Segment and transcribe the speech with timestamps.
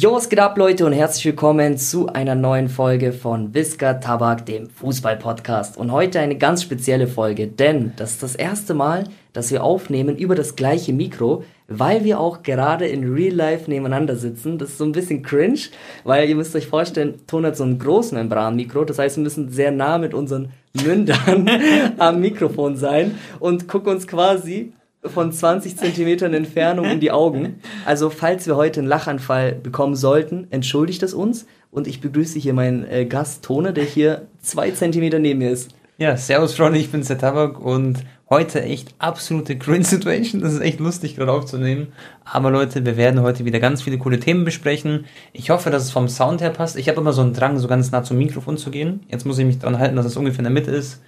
[0.00, 4.46] Jo, was geht ab, Leute, und herzlich willkommen zu einer neuen Folge von Visca Tabak,
[4.46, 5.76] dem Fußball-Podcast.
[5.76, 10.16] Und heute eine ganz spezielle Folge, denn das ist das erste Mal, dass wir aufnehmen
[10.16, 14.56] über das gleiche Mikro, weil wir auch gerade in Real Life nebeneinander sitzen.
[14.56, 15.58] Das ist so ein bisschen cringe,
[16.04, 19.50] weil ihr müsst euch vorstellen, Ton hat so ein großes Membranmikro, das heißt, wir müssen
[19.50, 21.50] sehr nah mit unseren Mündern
[21.98, 24.74] am Mikrofon sein und gucken uns quasi
[25.08, 27.60] von 20 Zentimetern Entfernung in die Augen.
[27.84, 31.46] Also falls wir heute einen Lachanfall bekommen sollten, entschuldigt es uns.
[31.70, 35.70] Und ich begrüße hier meinen äh, Gast Tone, der hier zwei Zentimeter neben mir ist.
[35.98, 40.40] Ja, servus Freunde, ich bin Tabak und heute echt absolute Cringe-Situation.
[40.40, 41.88] Das ist echt lustig gerade aufzunehmen.
[42.24, 45.06] Aber Leute, wir werden heute wieder ganz viele coole Themen besprechen.
[45.32, 46.76] Ich hoffe, dass es vom Sound her passt.
[46.76, 49.00] Ich habe immer so einen Drang, so ganz nah zum Mikrofon zu gehen.
[49.08, 51.02] Jetzt muss ich mich daran halten, dass es ungefähr in der Mitte ist.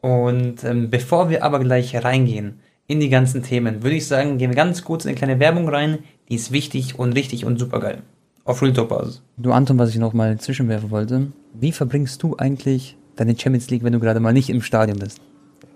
[0.00, 4.50] Und ähm, bevor wir aber gleich reingehen, in die ganzen Themen, würde ich sagen, gehen
[4.50, 5.98] wir ganz kurz in eine kleine Werbung rein.
[6.28, 8.02] Die ist wichtig und richtig und super geil.
[8.44, 9.22] Auf Real Talk Basis.
[9.38, 11.32] Du Anton, was ich noch mal zwischenwerfen wollte.
[11.54, 15.20] Wie verbringst du eigentlich deine Champions League, wenn du gerade mal nicht im Stadion bist?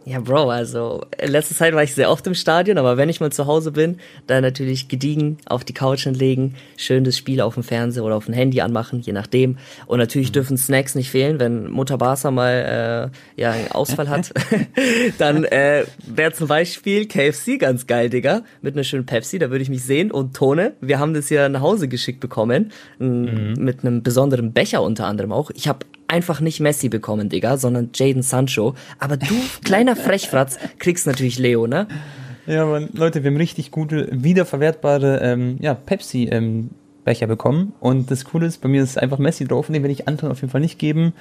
[0.08, 3.20] Ja, Bro, also in letzter Zeit war ich sehr oft im Stadion, aber wenn ich
[3.20, 7.54] mal zu Hause bin, dann natürlich gediegen auf die Couch hinlegen, schön das Spiel auf
[7.54, 9.58] dem Fernseher oder auf dem Handy anmachen, je nachdem.
[9.86, 10.32] Und natürlich mhm.
[10.32, 14.32] dürfen Snacks nicht fehlen, wenn Mutter Barca mal äh, ja einen Ausfall hat,
[15.18, 19.62] dann äh, wäre zum Beispiel KFC ganz geil, Digga, mit einer schönen Pepsi, da würde
[19.62, 20.10] ich mich sehen.
[20.10, 23.56] Und Tone, wir haben das ja nach Hause geschickt bekommen, mhm.
[23.58, 25.50] mit einem besonderen Becher unter anderem auch.
[25.50, 28.74] Ich habe einfach nicht Messi bekommen, Digga, sondern Jaden Sancho.
[28.98, 31.86] Aber du, kleiner Frechfratz, kriegst natürlich Leo, ne?
[32.46, 36.70] Ja, man, Leute, wir haben richtig gute, wiederverwertbare ähm, ja, Pepsi ähm,
[37.04, 37.74] Becher bekommen.
[37.80, 40.30] Und das Coole ist, bei mir ist einfach Messi drauf und den werde ich Anton
[40.30, 41.12] auf jeden Fall nicht geben.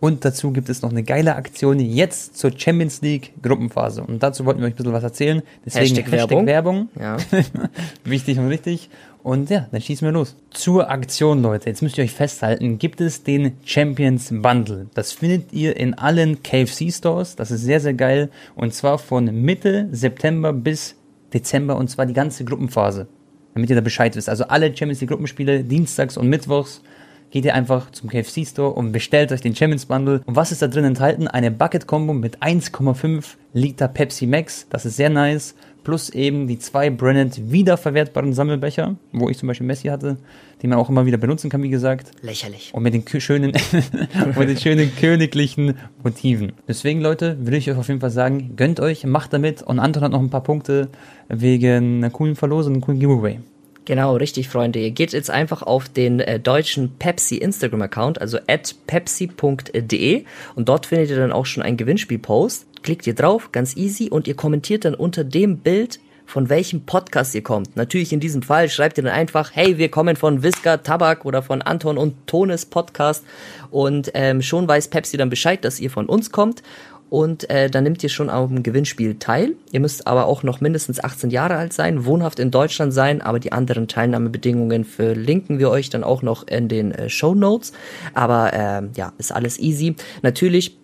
[0.00, 4.02] Und dazu gibt es noch eine geile Aktion jetzt zur Champions League Gruppenphase.
[4.02, 5.42] Und dazu wollten wir euch ein bisschen was erzählen.
[5.64, 6.46] Deswegen Hashtag, Hashtag Werbung.
[6.46, 6.88] Werbung.
[6.98, 7.16] Ja.
[8.04, 8.88] Wichtig und richtig.
[9.22, 10.36] Und ja, dann schießen wir los.
[10.50, 11.68] Zur Aktion, Leute.
[11.68, 14.86] Jetzt müsst ihr euch festhalten, gibt es den Champions Bundle.
[14.94, 17.36] Das findet ihr in allen KFC Stores.
[17.36, 18.30] Das ist sehr, sehr geil.
[18.56, 20.96] Und zwar von Mitte September bis
[21.32, 23.06] Dezember und zwar die ganze Gruppenphase.
[23.54, 24.28] Damit ihr da Bescheid wisst.
[24.28, 26.82] Also alle Champions League Gruppenspiele dienstags und mittwochs
[27.30, 30.22] geht ihr einfach zum KFC Store und bestellt euch den Champions Bundle.
[30.26, 31.28] Und was ist da drin enthalten?
[31.28, 34.66] Eine Bucket Combo mit 1,5 Liter Pepsi Max.
[34.70, 35.54] Das ist sehr nice
[35.84, 40.16] plus eben die zwei branded wiederverwertbaren Sammelbecher, wo ich zum Beispiel Messi hatte,
[40.62, 42.10] die man auch immer wieder benutzen kann, wie gesagt.
[42.22, 42.70] Lächerlich.
[42.74, 43.52] Und mit den schönen,
[44.36, 46.52] mit den schönen königlichen Motiven.
[46.68, 49.62] Deswegen, Leute, würde ich euch auf jeden Fall sagen, gönnt euch, macht damit.
[49.62, 50.88] Und Anton hat noch ein paar Punkte
[51.28, 53.40] wegen einer coolen Verlosung, einem coolen Giveaway.
[53.86, 54.78] Genau, richtig, Freunde.
[54.78, 60.24] Ihr geht jetzt einfach auf den äh, deutschen Pepsi Instagram-Account, also at pepsi.de
[60.54, 62.66] und dort findet ihr dann auch schon einen Gewinnspiel-Post.
[62.82, 65.98] Klickt ihr drauf, ganz easy, und ihr kommentiert dann unter dem Bild,
[66.30, 67.76] von welchem Podcast ihr kommt.
[67.76, 71.42] Natürlich in diesem Fall schreibt ihr dann einfach, hey, wir kommen von Visca Tabak oder
[71.42, 73.24] von Anton und Tones Podcast.
[73.70, 76.62] Und ähm, schon weiß Pepsi dann Bescheid, dass ihr von uns kommt
[77.10, 79.56] und äh, dann nimmt ihr schon am Gewinnspiel teil.
[79.72, 83.40] Ihr müsst aber auch noch mindestens 18 Jahre alt sein, wohnhaft in Deutschland sein, aber
[83.40, 87.72] die anderen Teilnahmebedingungen verlinken wir euch dann auch noch in den äh, Show Notes.
[88.14, 89.96] Aber äh, ja, ist alles easy.
[90.22, 90.76] Natürlich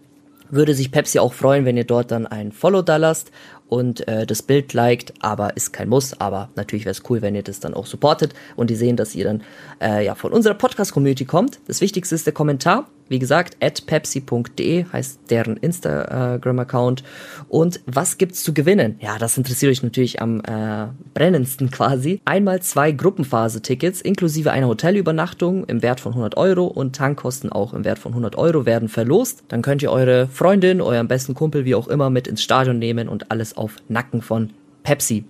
[0.50, 3.30] würde sich Pepsi auch freuen, wenn ihr dort dann ein Follow da lasst
[3.68, 7.34] und äh, das Bild liked, aber ist kein Muss, aber natürlich wäre es cool, wenn
[7.34, 9.42] ihr das dann auch supportet und die sehen, dass ihr dann
[9.80, 11.60] äh, ja von unserer Podcast-Community kommt.
[11.66, 17.04] Das Wichtigste ist der Kommentar wie gesagt, at pepsi.de heißt deren Instagram-Account.
[17.48, 18.96] Und was gibt's zu gewinnen?
[19.00, 22.20] Ja, das interessiert euch natürlich am äh, brennendsten quasi.
[22.24, 27.84] Einmal zwei Gruppenphase-Tickets inklusive einer Hotelübernachtung im Wert von 100 Euro und Tankkosten auch im
[27.84, 29.44] Wert von 100 Euro werden verlost.
[29.48, 33.08] Dann könnt ihr eure Freundin, euren besten Kumpel, wie auch immer, mit ins Stadion nehmen
[33.08, 34.50] und alles auf Nacken von
[34.82, 35.24] Pepsi.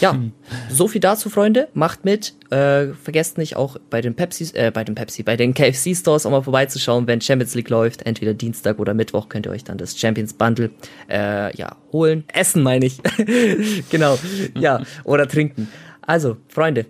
[0.00, 0.18] Ja,
[0.68, 1.68] so viel dazu, Freunde.
[1.74, 2.34] Macht mit.
[2.50, 6.26] Äh, vergesst nicht auch bei den Pepsi, äh, bei den Pepsi, bei den KFC Stores
[6.26, 8.06] auch mal vorbeizuschauen, wenn Champions League läuft.
[8.06, 10.70] Entweder Dienstag oder Mittwoch könnt ihr euch dann das Champions Bundle
[11.08, 12.24] äh, ja holen.
[12.32, 13.00] Essen meine ich.
[13.90, 14.18] genau.
[14.58, 15.68] Ja, oder trinken.
[16.02, 16.86] Also, Freunde,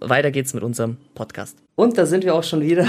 [0.00, 1.56] weiter geht's mit unserem Podcast.
[1.74, 2.86] Und da sind wir auch schon wieder.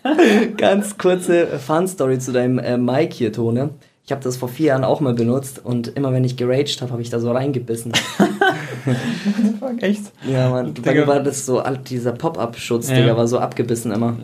[0.56, 3.70] Ganz kurze Fun-Story zu deinem äh, Mic hier, Tone.
[4.04, 6.90] Ich habe das vor vier Jahren auch mal benutzt und immer wenn ich geraged habe,
[6.90, 7.92] habe ich da so reingebissen.
[9.78, 10.02] Echt?
[10.28, 10.74] Ja, Mann.
[10.82, 12.96] Bei mir war das so, dieser Pop-Up-Schutz, ja.
[12.96, 14.16] Digga, war so abgebissen immer.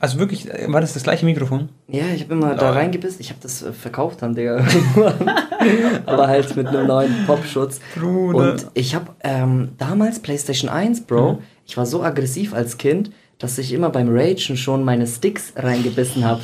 [0.00, 1.68] Also wirklich, war das das gleiche Mikrofon?
[1.86, 2.56] Ja, ich habe immer Lol.
[2.56, 3.20] da reingebissen.
[3.20, 4.56] Ich habe das äh, verkauft dann, Digga.
[6.06, 7.78] Aber halt mit einem neuen Pop-Schutz.
[8.02, 11.38] Und ich habe ähm, damals PlayStation 1, Bro, mhm.
[11.64, 16.24] ich war so aggressiv als Kind, dass ich immer beim Ragen schon meine Sticks reingebissen
[16.24, 16.42] habe.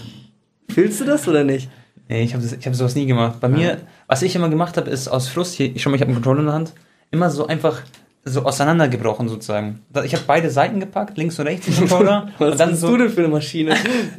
[0.70, 1.68] Fühlst du das oder nicht?
[2.08, 3.40] Nee, ich habe hab sowas nie gemacht.
[3.40, 3.56] Bei ja.
[3.56, 6.10] mir, was ich immer gemacht habe, ist aus Frust, hier, ich schau mal, ich habe
[6.10, 6.72] einen Controller in der Hand,
[7.10, 7.82] immer so einfach
[8.24, 9.80] so auseinandergebrochen sozusagen.
[10.04, 12.28] Ich habe beide Seiten gepackt, links und rechts den Controller.
[12.38, 13.74] Was und dann bist so, du denn für eine Maschine?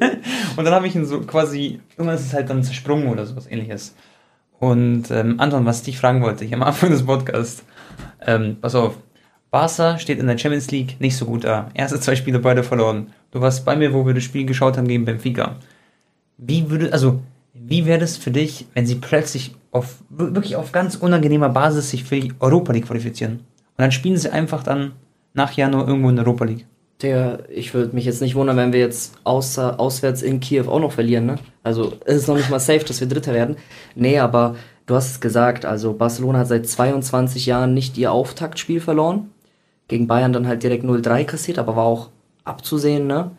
[0.55, 3.47] und dann habe ich ihn so quasi, irgendwann ist es halt dann zersprungen oder sowas
[3.49, 3.95] ähnliches.
[4.59, 7.63] Und ähm, Anton, was ich dich fragen wollte, ich am Anfang des Podcasts,
[8.25, 8.97] ähm, pass auf,
[9.51, 11.69] Barca steht in der Champions League nicht so gut da.
[11.73, 13.07] Erste zwei Spiele beide verloren.
[13.31, 15.55] Du warst bei mir, wo wir das Spiel geschaut haben gegen Benfica.
[16.37, 17.21] Wie würde, also,
[17.61, 22.03] wie wäre das für dich, wenn sie plötzlich auf, wirklich auf ganz unangenehmer Basis sich
[22.03, 23.33] für die Europa League qualifizieren?
[23.33, 24.93] Und dann spielen sie einfach dann
[25.33, 26.65] nach Januar irgendwo in der Europa League.
[27.01, 30.81] Der, ich würde mich jetzt nicht wundern, wenn wir jetzt außer, auswärts in Kiew auch
[30.81, 31.35] noch verlieren, ne?
[31.63, 33.55] Also es ist noch nicht mal safe, dass wir Dritter werden.
[33.95, 38.81] Nee, aber du hast es gesagt, also Barcelona hat seit 22 Jahren nicht ihr Auftaktspiel
[38.81, 39.29] verloren.
[39.87, 42.09] Gegen Bayern dann halt direkt 0-3 kassiert, aber war auch
[42.43, 43.31] abzusehen, ne?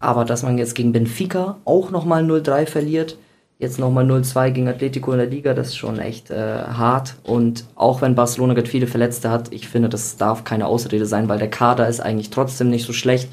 [0.00, 3.16] Aber dass man jetzt gegen Benfica auch nochmal 0-3 verliert,
[3.64, 7.16] jetzt nochmal 0-2 gegen Atletico in der Liga, das ist schon echt äh, hart.
[7.24, 11.28] Und auch wenn Barcelona gerade viele Verletzte hat, ich finde, das darf keine Ausrede sein,
[11.28, 13.28] weil der Kader ist eigentlich trotzdem nicht so schlecht.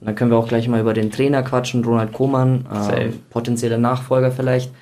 [0.00, 3.78] Und dann können wir auch gleich mal über den Trainer quatschen, Ronald Koeman, äh, potenzieller
[3.78, 4.72] Nachfolger vielleicht.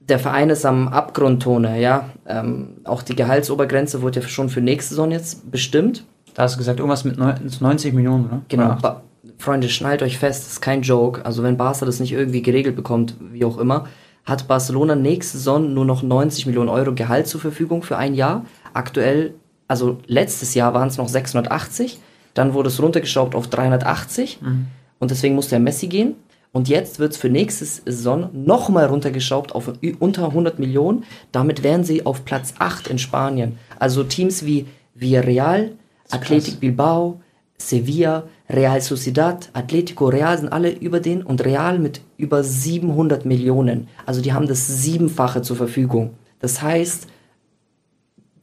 [0.00, 2.08] Der Verein ist am Abgrundtone, ja.
[2.26, 6.04] Ähm, auch die Gehaltsobergrenze wurde ja schon für nächste Saison jetzt bestimmt.
[6.34, 8.40] Da hast du gesagt, irgendwas mit 90 Millionen, oder?
[8.48, 8.76] Genau.
[8.78, 9.02] Oder
[9.42, 11.24] Freunde, schnallt euch fest, das ist kein Joke.
[11.26, 13.86] Also wenn Barca das nicht irgendwie geregelt bekommt, wie auch immer,
[14.24, 18.44] hat Barcelona nächste Saison nur noch 90 Millionen Euro Gehalt zur Verfügung für ein Jahr.
[18.72, 19.34] Aktuell,
[19.68, 21.98] also letztes Jahr waren es noch 680,
[22.34, 24.66] dann wurde es runtergeschraubt auf 380 mhm.
[25.00, 26.14] und deswegen musste der Messi gehen.
[26.52, 31.04] Und jetzt wird es für nächste Saison nochmal runtergeschraubt auf unter 100 Millionen.
[31.32, 33.58] Damit wären sie auf Platz 8 in Spanien.
[33.78, 35.72] Also Teams wie Villarreal,
[36.10, 37.22] Athletic Bilbao,
[37.68, 43.88] Sevilla, Real Sociedad, Atletico Real sind alle über den und Real mit über 700 Millionen.
[44.06, 46.14] Also die haben das Siebenfache zur Verfügung.
[46.40, 47.06] Das heißt,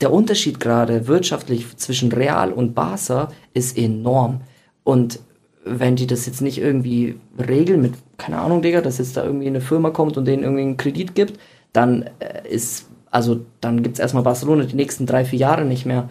[0.02, 4.42] der Unterschied gerade wirtschaftlich zwischen Real und Barca ist enorm.
[4.84, 5.20] Und
[5.66, 9.48] wenn die das jetzt nicht irgendwie regeln mit, keine Ahnung, Digga, dass jetzt da irgendwie
[9.48, 11.40] eine Firma kommt und denen irgendwie einen Kredit gibt,
[11.74, 15.86] dann äh, ist, also dann gibt es erstmal Barcelona die nächsten drei, vier Jahre nicht
[15.86, 16.10] mehr.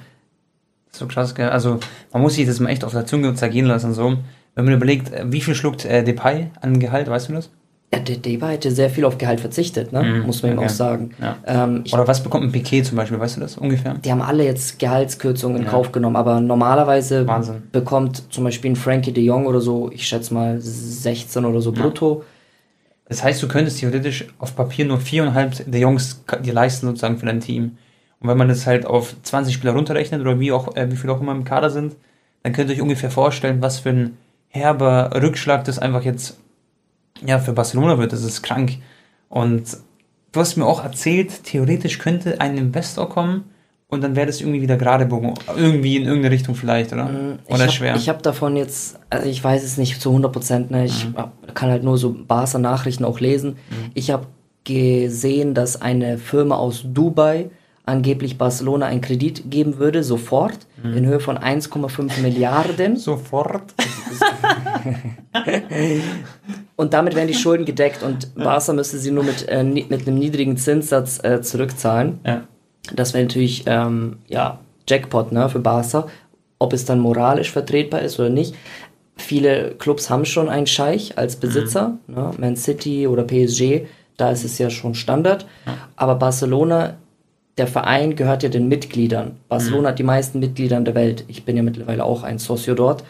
[0.91, 1.49] So krass, gell?
[1.49, 1.79] Also,
[2.13, 4.17] man muss sich das mal echt auf der Zunge zergehen lassen, so.
[4.55, 7.51] Wenn man überlegt, äh, wie viel schluckt äh, Depay an Gehalt, weißt du das?
[7.93, 10.03] Ja, der Depay hätte sehr viel auf Gehalt verzichtet, ne?
[10.03, 10.61] Mm, muss man okay.
[10.61, 11.11] ihm auch sagen.
[11.21, 11.37] Ja.
[11.47, 13.95] Ähm, Oder was bekommt ein Piquet zum Beispiel, weißt du das ungefähr?
[13.95, 15.71] Die haben alle jetzt Gehaltskürzungen in ja.
[15.71, 17.63] Kauf genommen, aber normalerweise Wahnsinn.
[17.73, 21.73] bekommt zum Beispiel ein Frankie de Jong oder so, ich schätze mal 16 oder so
[21.73, 21.81] ja.
[21.81, 22.25] brutto.
[23.09, 27.25] Das heißt, du könntest theoretisch auf Papier nur viereinhalb de Jongs dir leisten, sozusagen für
[27.25, 27.79] dein Team.
[28.21, 31.13] Und wenn man das halt auf 20 Spieler runterrechnet oder wie auch, äh, wie viele
[31.13, 31.97] auch immer im Kader sind,
[32.43, 34.17] dann könnt ihr euch ungefähr vorstellen, was für ein
[34.49, 36.39] herber Rückschlag das einfach jetzt
[37.25, 38.13] ja, für Barcelona wird.
[38.13, 38.77] Das ist krank.
[39.29, 39.77] Und
[40.33, 43.45] du hast mir auch erzählt, theoretisch könnte ein Investor kommen
[43.89, 45.35] und dann wäre das irgendwie wieder gerade bogen.
[45.57, 47.07] Irgendwie in irgendeine Richtung vielleicht, oder?
[47.07, 47.97] Mm, oder hab, schwer?
[47.97, 50.85] Ich habe davon jetzt, also ich weiß es nicht zu 100 Prozent, ne?
[50.85, 51.15] ich mhm.
[51.55, 53.53] kann halt nur so Barca-Nachrichten auch lesen.
[53.71, 53.91] Mhm.
[53.95, 54.27] Ich habe
[54.65, 57.51] gesehen, dass eine Firma aus Dubai
[57.89, 60.97] angeblich Barcelona einen Kredit geben würde, sofort, mhm.
[60.97, 62.97] in Höhe von 1,5 Milliarden.
[62.97, 63.75] Sofort.
[66.77, 70.19] und damit wären die Schulden gedeckt und Barca müsste sie nur mit, äh, mit einem
[70.19, 72.21] niedrigen Zinssatz äh, zurückzahlen.
[72.25, 72.43] Ja.
[72.95, 76.07] Das wäre natürlich ähm, ja, Jackpot ne, für Barca.
[76.61, 78.55] Ob es dann moralisch vertretbar ist oder nicht.
[79.17, 82.15] Viele Clubs haben schon einen Scheich als Besitzer, mhm.
[82.15, 85.47] ne, Man City oder PSG, da ist es ja schon Standard.
[85.67, 85.75] Ja.
[85.97, 86.97] Aber Barcelona
[87.59, 89.37] der Verein gehört ja den Mitgliedern.
[89.49, 89.87] Barcelona mhm.
[89.89, 91.25] hat die meisten Mitglieder in der Welt.
[91.29, 93.05] Ich bin ja mittlerweile auch ein Socio dort.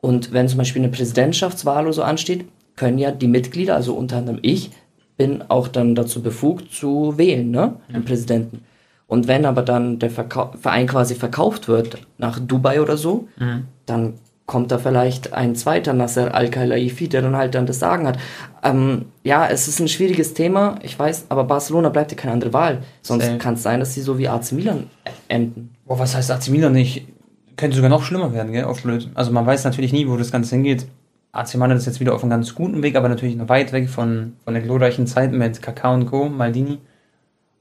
[0.00, 2.44] Und wenn zum Beispiel eine Präsidentschaftswahl oder so ansteht,
[2.76, 4.70] können ja die Mitglieder, also unter anderem ich,
[5.16, 7.76] bin auch dann dazu befugt zu wählen, ne?
[7.88, 8.04] Den mhm.
[8.04, 8.64] Präsidenten.
[9.06, 13.66] Und wenn aber dann der Verkau Verein quasi verkauft wird nach Dubai oder so, mhm.
[13.84, 14.14] dann
[14.52, 18.18] kommt da vielleicht ein zweiter Nasser Al-Khelaifi, der dann halt dann das Sagen hat.
[18.62, 22.52] Ähm, ja, es ist ein schwieriges Thema, ich weiß, aber Barcelona bleibt ja keine andere
[22.52, 22.82] Wahl.
[23.00, 24.90] Sonst kann es sein, dass sie so wie AC Milan
[25.28, 25.74] enden.
[25.86, 27.06] Boah, was heißt AC Milan nicht?
[27.56, 28.64] Könnte sogar noch schlimmer werden, gell?
[28.64, 29.08] Auf blöd.
[29.14, 30.86] Also man weiß natürlich nie, wo das Ganze hingeht.
[31.32, 33.88] AC Milan ist jetzt wieder auf einem ganz guten Weg, aber natürlich noch weit weg
[33.88, 36.76] von, von der glorreichen Zeit mit Kakao und Co., Maldini.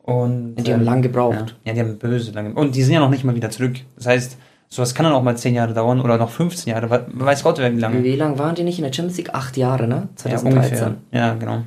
[0.03, 1.55] Und, die haben ähm, lang gebraucht.
[1.63, 2.53] Ja, ja, die haben böse lange.
[2.53, 3.75] Und die sind ja noch nicht mal wieder zurück.
[3.95, 4.37] Das heißt,
[4.73, 7.05] Sowas kann dann auch mal 10 Jahre dauern oder noch 15 Jahre.
[7.11, 8.03] Weiß Gott, wie lange.
[8.05, 9.35] Wie lange waren die nicht in der Champions League?
[9.35, 10.07] Acht Jahre, ne?
[10.15, 10.77] 2013.
[10.77, 10.95] Ja, ungefähr.
[11.11, 11.63] ja, genau.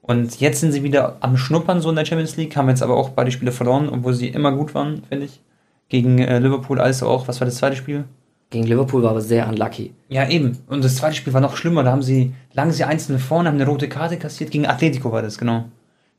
[0.00, 2.96] Und jetzt sind sie wieder am Schnuppern so in der Champions League, haben jetzt aber
[2.96, 5.40] auch beide Spiele verloren, obwohl sie immer gut waren, finde ich.
[5.88, 7.26] Gegen äh, Liverpool also auch.
[7.26, 8.04] Was war das zweite Spiel?
[8.50, 9.92] Gegen Liverpool war aber sehr unlucky.
[10.08, 10.56] Ja, eben.
[10.68, 11.82] Und das zweite Spiel war noch schlimmer.
[11.82, 14.52] Da haben sie, lagen sie einzeln vorne, haben eine rote Karte kassiert.
[14.52, 15.64] Gegen Atletico war das, genau.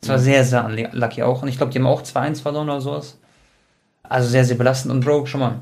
[0.02, 1.42] Das war sehr, sehr unlucky auch.
[1.42, 3.18] Und ich glaube, die haben auch 2-1 verloren oder sowas.
[4.04, 4.94] Also sehr, sehr belastend.
[4.94, 5.62] Und Bro, schon mal,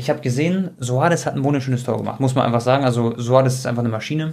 [0.00, 2.84] ich habe gesehen, Soares hat ein wunderschönes Tor gemacht, muss man einfach sagen.
[2.84, 4.32] Also Soares ist einfach eine Maschine.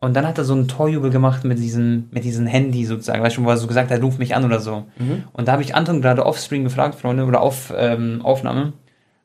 [0.00, 3.36] Und dann hat er so einen Torjubel gemacht mit diesem, mit diesem Handy sozusagen, weißt
[3.36, 4.84] du, wo er so gesagt hat, ruf mich an oder so.
[4.98, 5.24] Mhm.
[5.32, 8.72] Und da habe ich Anton gerade offscreen gefragt, Freunde, oder auf ähm, Aufnahme,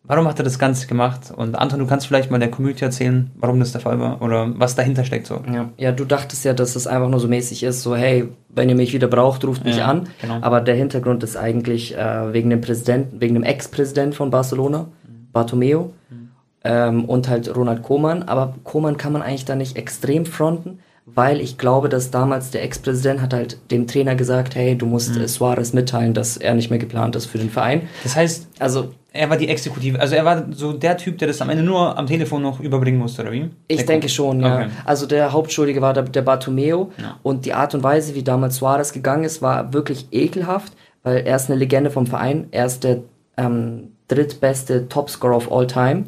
[0.03, 1.31] warum hat er das Ganze gemacht?
[1.35, 4.51] Und Anton, du kannst vielleicht mal der Community erzählen, warum das der Fall war oder
[4.59, 5.41] was dahinter steckt so.
[5.51, 8.69] Ja, ja du dachtest ja, dass es einfach nur so mäßig ist, so hey, wenn
[8.69, 10.09] ihr mich wieder braucht, ruft mich ja, an.
[10.21, 10.39] Genau.
[10.41, 14.87] Aber der Hintergrund ist eigentlich äh, wegen dem Präsidenten, wegen dem Ex-Präsident von Barcelona.
[15.33, 15.93] Bartomeo.
[16.09, 16.23] Mhm
[16.63, 18.23] ähm, und halt Ronald Koeman.
[18.23, 22.63] Aber Koeman kann man eigentlich da nicht extrem fronten, weil ich glaube, dass damals der
[22.63, 25.27] Ex-Präsident hat halt dem Trainer gesagt, hey, du musst mhm.
[25.27, 27.89] Suarez mitteilen, dass er nicht mehr geplant ist für den Verein.
[28.03, 31.39] Das heißt, also er war die Exekutive, also er war so der Typ, der das
[31.41, 33.49] am Ende nur am Telefon noch überbringen musste, oder wie?
[33.67, 34.55] Ich der denke schon, ja.
[34.55, 34.69] Okay.
[34.85, 37.19] Also der Hauptschuldige war der, der Bartomeo ja.
[37.21, 40.73] und die Art und Weise, wie damals Suarez gegangen ist, war wirklich ekelhaft,
[41.03, 43.01] weil er ist eine Legende vom Verein, er ist der
[43.37, 46.05] ähm, drittbeste Topscorer of all time.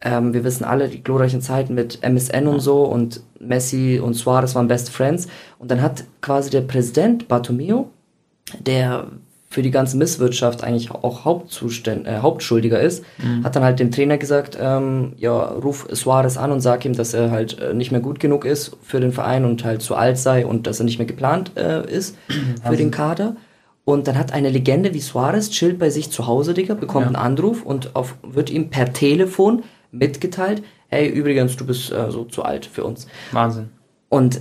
[0.00, 4.54] Ähm, wir wissen alle die glorreichen Zeiten mit MSN und so und Messi und Suarez
[4.54, 5.26] waren Best Friends.
[5.58, 7.90] Und dann hat quasi der Präsident Bartomeo,
[8.60, 9.06] der
[9.48, 13.42] für die ganze Misswirtschaft eigentlich auch Hauptzuständ, äh, Hauptschuldiger ist, mhm.
[13.42, 17.14] hat dann halt dem Trainer gesagt, ähm, ja, ruf Suarez an und sag ihm, dass
[17.14, 20.18] er halt äh, nicht mehr gut genug ist für den Verein und halt zu alt
[20.18, 22.76] sei und dass er nicht mehr geplant äh, ist für also.
[22.76, 23.36] den Kader.
[23.88, 27.06] Und dann hat eine Legende wie Suarez chillt bei sich zu Hause, Digga, bekommt ja.
[27.06, 29.62] einen Anruf und auf, wird ihm per Telefon
[29.92, 33.06] mitgeteilt, hey, übrigens, du bist äh, so zu alt für uns.
[33.30, 33.68] Wahnsinn.
[34.08, 34.40] Und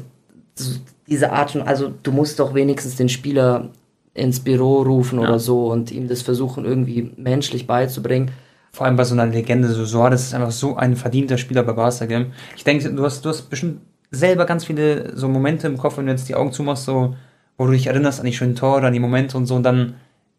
[1.08, 3.70] diese Art von, also du musst doch wenigstens den Spieler
[4.16, 5.28] ins Büro rufen ja.
[5.28, 8.32] oder so und ihm das versuchen irgendwie menschlich beizubringen.
[8.72, 11.74] Vor allem bei so einer Legende, so Suarez ist einfach so ein verdienter Spieler bei
[11.74, 12.32] Barca, gell?
[12.58, 16.08] Ich denke, du hast, du hast bestimmt selber ganz viele so Momente im Kopf, wenn
[16.08, 17.14] du jetzt die Augen zumachst, so,
[17.58, 19.96] wo du dich erinnerst an die schönen Tore, an die Momente und so und dann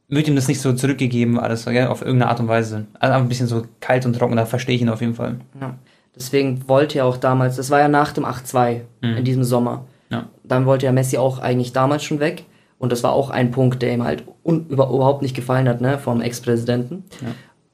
[0.08, 1.88] wird ihm das nicht so zurückgegeben, alles, gell?
[1.88, 2.86] auf irgendeine Art und Weise.
[3.00, 5.40] Also ein bisschen so kalt und trocken, da verstehe ich ihn auf jeden Fall.
[5.60, 5.74] Ja.
[6.14, 9.16] Deswegen wollte er auch damals, das war ja nach dem 8-2 mhm.
[9.16, 9.84] in diesem Sommer.
[10.10, 10.26] Ja.
[10.44, 12.44] Dann wollte ja Messi auch eigentlich damals schon weg.
[12.78, 15.98] Und das war auch ein Punkt, der ihm halt über, überhaupt nicht gefallen hat, ne,
[15.98, 17.04] vom Ex-Präsidenten.
[17.22, 17.28] Ja.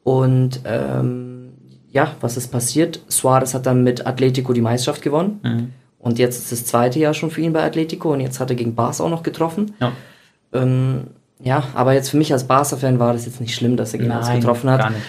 [0.04, 1.52] Und ähm,
[1.90, 3.00] ja, was ist passiert?
[3.08, 5.40] Suarez hat dann mit Atletico die Meisterschaft gewonnen.
[5.42, 5.72] Mhm.
[6.02, 8.56] Und jetzt ist das zweite Jahr schon für ihn bei Atletico und jetzt hat er
[8.56, 9.74] gegen Barca auch noch getroffen.
[9.80, 9.92] Ja.
[10.52, 11.04] Ähm,
[11.40, 14.10] ja, aber jetzt für mich als Barca-Fan war das jetzt nicht schlimm, dass er gegen
[14.10, 14.80] uns getroffen hat.
[14.80, 15.02] Gar nicht.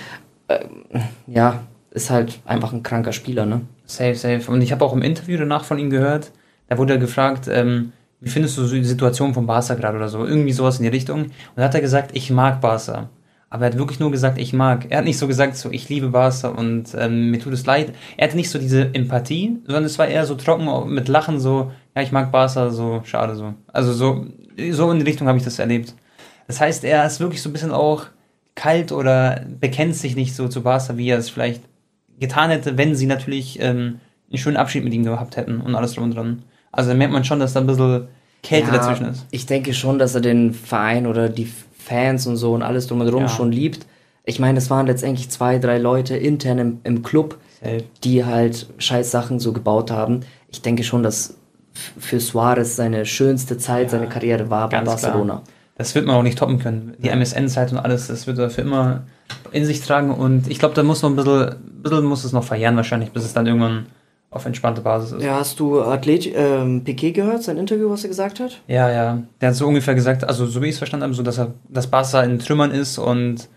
[0.50, 3.62] Ähm, ja, ist halt einfach ein kranker Spieler, ne?
[3.86, 4.50] Safe, safe.
[4.52, 6.32] Und ich habe auch im Interview danach von ihm gehört,
[6.70, 10.26] da wurde er gefragt, ähm, wie findest du die Situation von Barca gerade oder so?
[10.26, 11.24] Irgendwie sowas in die Richtung.
[11.24, 13.10] Und da hat er gesagt, ich mag Barca.
[13.54, 14.88] Aber er hat wirklich nur gesagt, ich mag.
[14.90, 17.94] Er hat nicht so gesagt, so, ich liebe Barca und ähm, mir tut es leid.
[18.18, 21.72] Er hatte nicht so diese Empathie, sondern es war eher so trocken mit Lachen, so,
[21.96, 23.54] ja, ich mag Barca, so, schade so.
[23.68, 24.26] Also so,
[24.72, 25.94] so in die Richtung habe ich das erlebt.
[26.48, 28.08] Das heißt, er ist wirklich so ein bisschen auch
[28.56, 31.62] kalt oder bekennt sich nicht so zu Barca, wie er es vielleicht
[32.20, 34.00] getan hätte, wenn sie natürlich ähm,
[34.32, 36.42] einen schönen Abschied mit ihm gehabt hätten und alles drum und dran.
[36.72, 38.08] Also da merkt man schon, dass da ein bisschen
[38.42, 39.28] Kälte ja, dazwischen ist.
[39.30, 41.48] Ich denke schon, dass er den Verein oder die
[41.84, 43.30] Fans und so und alles drum und drum ja.
[43.30, 43.86] schon liebt.
[44.26, 47.84] Ich meine, es waren letztendlich zwei, drei Leute intern im, im Club, Safe.
[48.04, 50.22] die halt scheiß Sachen so gebaut haben.
[50.50, 51.36] Ich denke schon, dass
[51.74, 55.34] für Suarez seine schönste Zeit, ja, seine Karriere war bei Barcelona.
[55.34, 55.44] Klar
[55.76, 56.96] das wird man auch nicht toppen können.
[57.00, 59.04] Die MSN-Zeit und alles, das wird er für immer
[59.52, 62.32] in sich tragen und ich glaube, da muss noch ein bisschen, ein bisschen muss es
[62.32, 63.88] noch verjähren wahrscheinlich, bis es dann irgendwann
[64.34, 65.24] auf entspannte Basis ist.
[65.24, 68.60] Ja, hast du Athlet ähm, Piquet gehört, sein Interview, was er gesagt hat?
[68.68, 69.24] Ja, ja.
[69.42, 71.54] Der hat so ungefähr gesagt, also so wie ich es verstanden habe, so dass er
[71.70, 73.48] das Barca in Trümmern ist und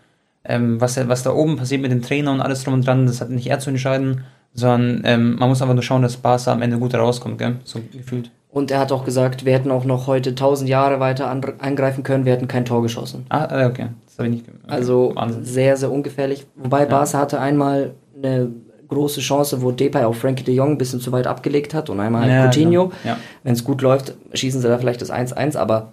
[0.44, 3.20] ähm, was, was da oben passiert mit dem Trainer und alles drum und dran, das
[3.20, 6.62] hat nicht er zu entscheiden, sondern ähm, man muss einfach nur schauen, dass Barca am
[6.62, 7.56] Ende gut rauskommt, gell?
[7.64, 8.30] So gefühlt.
[8.50, 12.24] Und er hat auch gesagt, wir hätten auch noch heute tausend Jahre weiter angreifen können,
[12.24, 13.26] wir hätten kein Tor geschossen.
[13.28, 13.88] Ah, äh, okay.
[14.06, 14.56] Das habe ich nicht okay.
[14.66, 15.44] Also Wahnsinn.
[15.44, 16.46] sehr, sehr ungefährlich.
[16.54, 16.86] Wobei ja.
[16.86, 18.50] Barca hatte einmal eine
[18.88, 22.00] große Chance, wo Depay auf Frankie de Jong ein bisschen zu weit abgelegt hat und
[22.00, 22.86] einmal ja, Coutinho.
[22.88, 22.96] Genau.
[23.04, 23.18] Ja.
[23.42, 25.92] Wenn es gut läuft, schießen sie da vielleicht das 1-1, aber...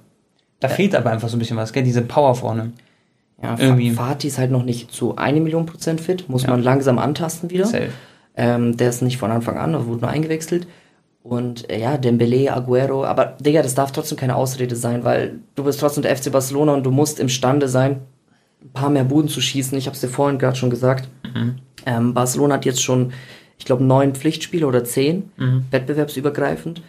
[0.59, 1.83] Da äh, fehlt aber einfach so ein bisschen was, gell?
[1.83, 2.71] Diese Power vorne.
[3.41, 3.91] Ja, Irgendwie.
[3.91, 7.65] Fatih ist halt noch nicht zu eine Million Prozent fit, muss man langsam antasten wieder.
[7.65, 7.89] Safe.
[8.35, 10.65] Ähm, der ist nicht von Anfang an, er wurde nur eingewechselt.
[11.23, 15.63] Und äh, ja, Dembele, Aguero, aber Digga, das darf trotzdem keine Ausrede sein, weil du
[15.63, 18.01] bist trotzdem der FC Barcelona und du musst imstande sein,
[18.63, 19.77] ein paar mehr Buden zu schießen.
[19.77, 21.09] Ich habe es dir vorhin gerade schon gesagt.
[21.33, 21.55] Mhm.
[21.85, 23.13] Ähm, Barcelona hat jetzt schon,
[23.57, 25.65] ich glaube, neun Pflichtspiele oder zehn, mhm.
[25.71, 26.81] wettbewerbsübergreifend,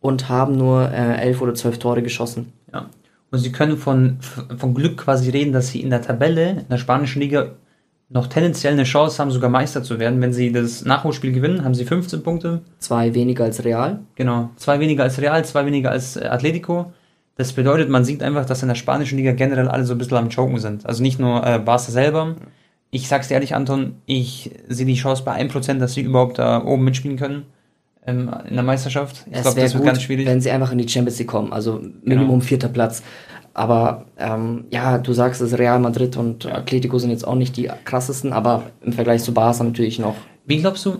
[0.00, 2.52] und haben nur äh, elf oder zwölf Tore geschossen.
[2.72, 2.88] Ja.
[3.30, 4.18] Und sie können von,
[4.56, 7.52] von Glück quasi reden, dass sie in der Tabelle, in der spanischen Liga,
[8.08, 10.20] noch tendenziell eine Chance haben, sogar Meister zu werden.
[10.20, 12.62] Wenn sie das Nachholspiel gewinnen, haben sie 15 Punkte.
[12.78, 14.00] Zwei weniger als Real.
[14.16, 16.92] Genau, zwei weniger als Real, zwei weniger als Atletico.
[17.36, 20.18] Das bedeutet, man sieht einfach, dass in der spanischen Liga generell alle so ein bisschen
[20.18, 20.86] am Choken sind.
[20.86, 22.36] Also nicht nur äh, Barca selber,
[22.90, 26.64] ich sag's dir ehrlich, Anton, ich sehe die Chance bei 1%, dass sie überhaupt da
[26.64, 27.44] oben mitspielen können
[28.06, 29.24] ähm, in der Meisterschaft.
[29.26, 30.26] Ich glaube, das wird gut, ganz schwierig.
[30.26, 32.40] Wenn sie einfach in die Champions League kommen, also Minimum genau.
[32.40, 33.02] vierter Platz.
[33.54, 36.54] Aber ähm, ja, du sagst es, Real Madrid und ja.
[36.54, 40.16] Atletico sind jetzt auch nicht die krassesten, aber im Vergleich zu Barca natürlich noch.
[40.46, 40.98] Wie glaubst du,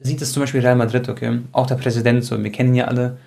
[0.00, 1.40] sieht es zum Beispiel Real Madrid, okay?
[1.52, 3.18] Auch der Präsident, so, wir kennen ja alle.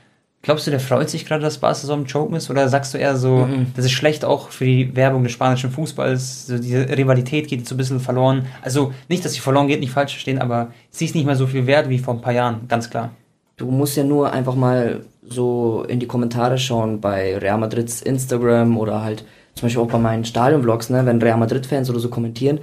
[0.44, 2.50] Glaubst du, der freut sich gerade, dass Barca so am Joken ist?
[2.50, 3.68] Oder sagst du eher so, mhm.
[3.76, 6.48] das ist schlecht auch für die Werbung des spanischen Fußballs?
[6.48, 8.46] So diese Rivalität geht jetzt so ein bisschen verloren.
[8.62, 11.48] Also nicht, dass sie verloren geht, nicht falsch verstehen, aber sie ist nicht mehr so
[11.48, 13.12] viel wert wie vor ein paar Jahren, ganz klar.
[13.58, 18.78] Du musst ja nur einfach mal so in die Kommentare schauen bei Real Madrids Instagram
[18.78, 19.26] oder halt
[19.56, 22.60] zum Beispiel auch bei meinen Stadionvlogs, ne, wenn Real Madrid-Fans oder so kommentieren,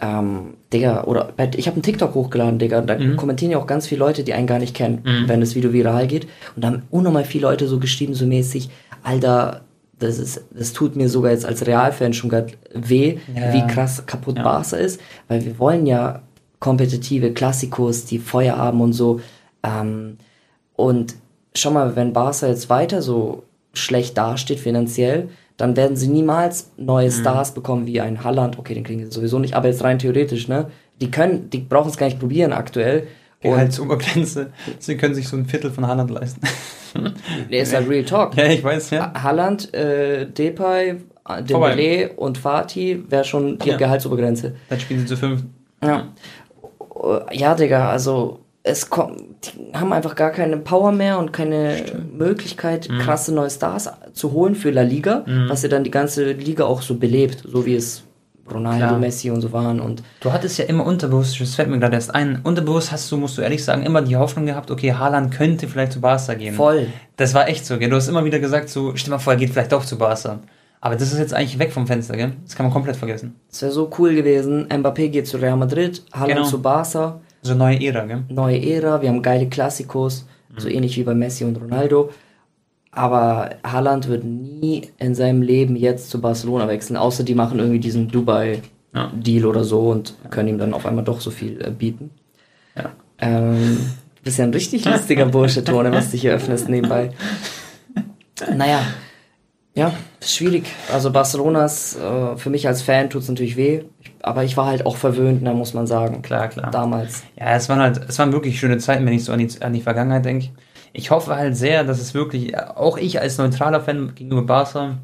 [0.00, 3.16] ähm, Digga, oder ich habe einen TikTok hochgeladen, Digga, da mhm.
[3.16, 5.28] kommentieren ja auch ganz viele Leute, die einen gar nicht kennen, mhm.
[5.28, 6.26] wenn das Video viral geht.
[6.56, 8.70] Und da haben unnormal viele Leute so geschrieben, so mäßig,
[9.02, 9.62] Alter,
[9.98, 13.52] das ist, das tut mir sogar jetzt als Realfan schon gerade weh, ja.
[13.52, 14.42] wie krass kaputt ja.
[14.42, 16.22] Barca ist, weil wir wollen ja
[16.58, 19.20] kompetitive Klassikos, die Feuer haben und so.
[19.62, 20.18] Ähm,
[20.74, 21.14] und
[21.54, 27.08] schau mal, wenn Barca jetzt weiter so schlecht dasteht finanziell, dann werden sie niemals neue
[27.08, 27.12] mhm.
[27.12, 28.58] Stars bekommen wie ein Halland.
[28.58, 30.70] Okay, den kriegen sie sowieso nicht, aber jetzt rein theoretisch, ne?
[31.00, 33.06] Die können, die brauchen es gar nicht probieren aktuell.
[33.40, 34.52] Gehaltsobergrenze.
[34.78, 36.40] Sie können sich so ein Viertel von Halland leisten.
[37.50, 38.36] Der ist halt Real Talk.
[38.36, 39.12] Ja, ich weiß, ja.
[39.22, 40.96] Halland, äh, Depay,
[41.40, 43.76] Dembele und Fatih wäre schon die ja.
[43.76, 44.54] Gehaltsobergrenze.
[44.68, 45.42] Dann spielen sie zu fünf.
[45.82, 46.08] Ja.
[47.32, 52.16] Ja, Digga, also es kommt, die haben einfach gar keine Power mehr und keine Stimmt.
[52.16, 52.98] Möglichkeit, mhm.
[52.98, 55.48] krasse neue Stars zu holen für La Liga, mhm.
[55.48, 58.04] was ja dann die ganze Liga auch so belebt, so wie es
[58.50, 58.98] Ronaldo, Klar.
[58.98, 59.80] Messi und so waren.
[59.80, 63.16] Und du hattest ja immer unterbewusst, das fällt mir gerade erst ein, unterbewusst hast du,
[63.16, 66.54] musst du ehrlich sagen, immer die Hoffnung gehabt, okay, Haaland könnte vielleicht zu Barca gehen.
[66.54, 66.88] Voll.
[67.16, 67.90] Das war echt so, gell?
[67.90, 70.40] Du hast immer wieder gesagt, so, stell mal vor, er geht vielleicht doch zu Barca.
[70.80, 72.32] Aber das ist jetzt eigentlich weg vom Fenster, gell?
[72.44, 73.34] Das kann man komplett vergessen.
[73.50, 74.66] Das wäre so cool gewesen.
[74.68, 76.44] Mbappé geht zu Real Madrid, Haaland genau.
[76.44, 77.20] zu Barca.
[77.40, 78.24] So neue Ära, gell?
[78.28, 80.60] Neue Ära, wir haben geile Klassikos, mhm.
[80.60, 82.10] so ähnlich wie bei Messi und Ronaldo.
[82.94, 87.80] Aber Haaland wird nie in seinem Leben jetzt zu Barcelona wechseln, außer die machen irgendwie
[87.80, 89.48] diesen Dubai-Deal ja.
[89.48, 92.10] oder so und können ihm dann auf einmal doch so viel äh, bieten.
[92.76, 92.92] Ja.
[93.18, 93.78] Ähm,
[94.16, 97.10] du bist ja ein richtig lustiger Bursche, Tone, was du hier öffnest nebenbei.
[98.54, 98.80] Naja,
[99.74, 100.66] ja, schwierig.
[100.92, 103.82] Also Barcelonas, äh, für mich als Fan tut es natürlich weh
[104.24, 106.22] aber ich war halt auch verwöhnt, ne, muss man sagen.
[106.22, 106.70] Klar, klar.
[106.70, 107.22] Damals.
[107.36, 109.72] Ja, es waren halt, es waren wirklich schöne Zeiten, wenn ich so an die, an
[109.72, 110.48] die Vergangenheit denke.
[110.96, 114.98] Ich hoffe halt sehr, dass es wirklich, auch ich als neutraler Fan gegenüber Barca,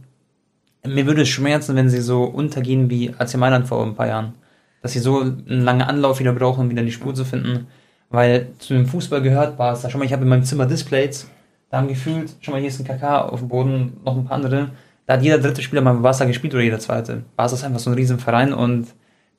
[0.86, 4.34] mir würde es schmerzen, wenn sie so untergehen wie AC Mailand vor ein paar Jahren.
[4.82, 7.66] Dass sie so einen langen Anlauf wieder brauchen, um wieder die Spur zu finden.
[8.08, 9.90] Weil zu dem Fußball gehört Barca.
[9.90, 11.28] Schau mal, ich habe in meinem Zimmer Displays.
[11.70, 14.36] Da haben gefühlt, schau mal, hier ist ein KK auf dem Boden, noch ein paar
[14.36, 14.70] andere.
[15.06, 17.24] Da hat jeder dritte Spieler mal Barca gespielt oder jeder zweite.
[17.36, 18.86] Barca ist einfach so ein riesen Verein und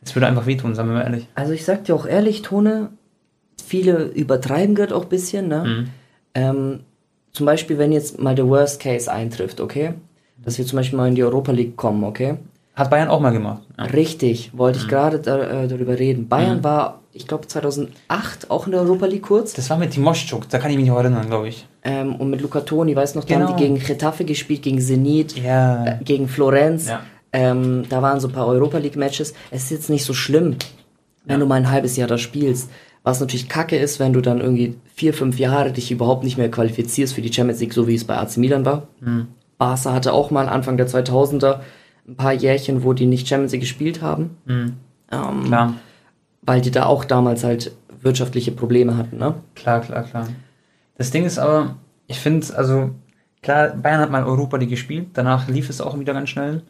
[0.02, 1.28] das würde einfach wehtun, sagen wir mal ehrlich.
[1.34, 2.90] Also ich sag dir auch ehrlich, Tone,
[3.66, 5.64] viele übertreiben gerade auch ein bisschen, ne?
[5.64, 5.90] Mhm.
[6.34, 6.82] Ähm,
[7.34, 9.94] zum Beispiel, wenn jetzt mal der Worst Case eintrifft, okay?
[10.38, 12.38] Dass wir zum Beispiel mal in die Europa League kommen, okay?
[12.76, 13.62] Hat Bayern auch mal gemacht.
[13.78, 13.86] Ja.
[13.86, 14.90] Richtig, wollte ich mhm.
[14.90, 16.28] gerade da, äh, darüber reden.
[16.28, 16.64] Bayern mhm.
[16.64, 19.54] war, ich glaube, 2008 auch in der Europa League kurz.
[19.54, 21.68] Das war mit Timoschuk, da kann ich mich noch erinnern, glaube ich.
[21.84, 23.50] Ähm, und mit Luca Toni, weißt du noch, da genau.
[23.50, 25.86] haben die gegen Getafe gespielt, gegen Zenit, ja.
[25.86, 26.88] äh, gegen Florenz.
[26.88, 27.02] Ja.
[27.34, 29.34] Ähm, da waren so ein paar Europa League Matches.
[29.52, 30.56] Es ist jetzt nicht so schlimm,
[31.26, 32.70] wenn du mal ein halbes Jahr da spielst.
[33.04, 36.52] Was natürlich kacke ist, wenn du dann irgendwie vier, fünf Jahre dich überhaupt nicht mehr
[36.52, 38.88] qualifizierst für die Champions League, so wie es bei AC Milan war.
[39.00, 39.28] Mhm.
[39.58, 41.62] Barca hatte auch mal Anfang der 2000er
[42.08, 44.38] ein paar Jährchen, wo die nicht Champions League gespielt haben.
[44.46, 44.74] Mhm.
[45.12, 45.74] Ähm, klar.
[46.44, 49.36] Weil die da auch damals halt wirtschaftliche Probleme hatten, ne?
[49.56, 50.28] Klar, klar, klar.
[50.98, 51.76] Das Ding ist aber,
[52.08, 52.92] ich finde, also,
[53.42, 56.64] klar, Bayern hat mal Europa League gespielt, danach lief es auch wieder ganz schnell.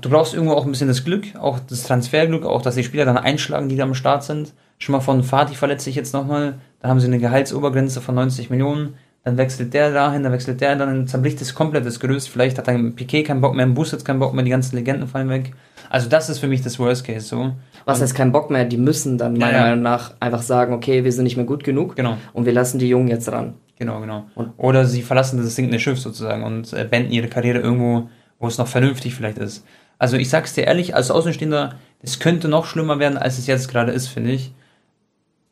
[0.00, 3.04] Du brauchst irgendwo auch ein bisschen das Glück, auch das Transferglück, auch dass die Spieler
[3.04, 4.52] dann einschlagen, die da am Start sind.
[4.82, 8.50] Schon mal von Fatih verletzt sich jetzt nochmal, da haben sie eine Gehaltsobergrenze von 90
[8.50, 12.28] Millionen, dann wechselt der dahin, dann wechselt der, dann zerbricht es komplett das Gerüst.
[12.28, 15.28] Vielleicht hat dann Piquet keinen Bock mehr, Busquets keinen Bock mehr, die ganzen Legenden fallen
[15.28, 15.52] weg.
[15.88, 17.52] Also das ist für mich das Worst Case so.
[17.84, 18.64] Was heißt kein Bock mehr?
[18.64, 19.64] Die müssen dann meiner ja, ja.
[19.66, 22.16] Meinung nach einfach sagen, okay, wir sind nicht mehr gut genug genau.
[22.32, 23.54] und wir lassen die Jungen jetzt ran.
[23.78, 24.24] Genau, genau.
[24.34, 28.08] Und Oder sie verlassen das sinkende Schiff sozusagen und äh, beenden ihre Karriere irgendwo,
[28.40, 29.64] wo es noch vernünftig vielleicht ist.
[30.00, 33.68] Also ich sag's dir ehrlich, als Außenstehender, es könnte noch schlimmer werden, als es jetzt
[33.68, 34.52] gerade ist, finde ich.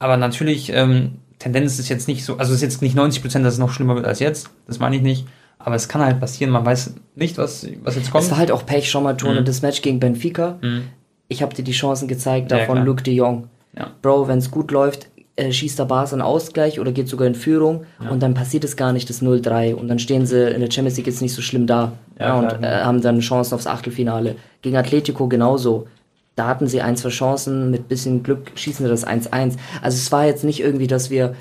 [0.00, 3.46] Aber natürlich, ähm, Tendenz ist jetzt nicht so, also es ist jetzt nicht 90 Prozent,
[3.46, 4.50] dass es noch schlimmer wird als jetzt.
[4.66, 5.26] Das meine ich nicht.
[5.58, 8.24] Aber es kann halt passieren, man weiß nicht, was, was jetzt kommt.
[8.24, 9.44] Es war halt auch Pech schon mal, Tone, mhm.
[9.44, 10.58] das Match gegen Benfica.
[10.62, 10.84] Mhm.
[11.28, 13.48] Ich habe dir die Chancen gezeigt, davon ja, Luke de Jong.
[13.76, 13.90] Ja.
[14.02, 17.34] Bro, wenn es gut läuft, äh, schießt der Barca einen Ausgleich oder geht sogar in
[17.34, 18.10] Führung ja.
[18.10, 20.96] und dann passiert es gar nicht, das 0-3 und dann stehen sie in der Champions
[20.96, 24.36] League jetzt nicht so schlimm da ja, und äh, haben dann Chancen aufs Achtelfinale.
[24.62, 25.86] Gegen Atletico genauso.
[26.40, 29.56] Da hatten sie ein, zwei Chancen, mit bisschen Glück schießen sie das 1-1.
[29.82, 31.34] Also es war jetzt nicht irgendwie, dass wir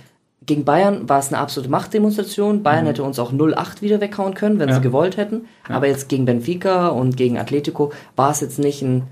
[0.45, 2.63] gegen Bayern war es eine absolute Machtdemonstration.
[2.63, 4.71] Bayern hätte uns auch 0-8 wieder weghauen können, wenn Mhm.
[4.71, 4.75] Ja.
[4.75, 5.41] sie gewollt hätten.
[5.69, 9.03] Aber jetzt gegen Benfica und gegen Atletico war es jetzt nicht ein,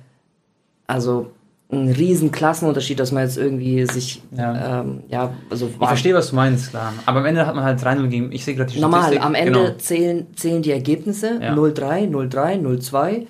[0.87, 1.27] also
[1.71, 4.81] ein riesen Klassenunterschied, dass man jetzt irgendwie sich, Ja.
[4.81, 6.93] ähm, ja, also Ich verstehe, was du meinst, klar.
[7.05, 8.31] Aber am Ende hat man halt 3-0 gegen.
[8.31, 9.25] Ich sehe gerade die Normal, Statistik.
[9.25, 9.77] am Ende Genau.
[9.77, 11.53] zählen, zählen die Ergebnisse Ja.
[11.53, 13.27] 0-3, 0-3, 0-2.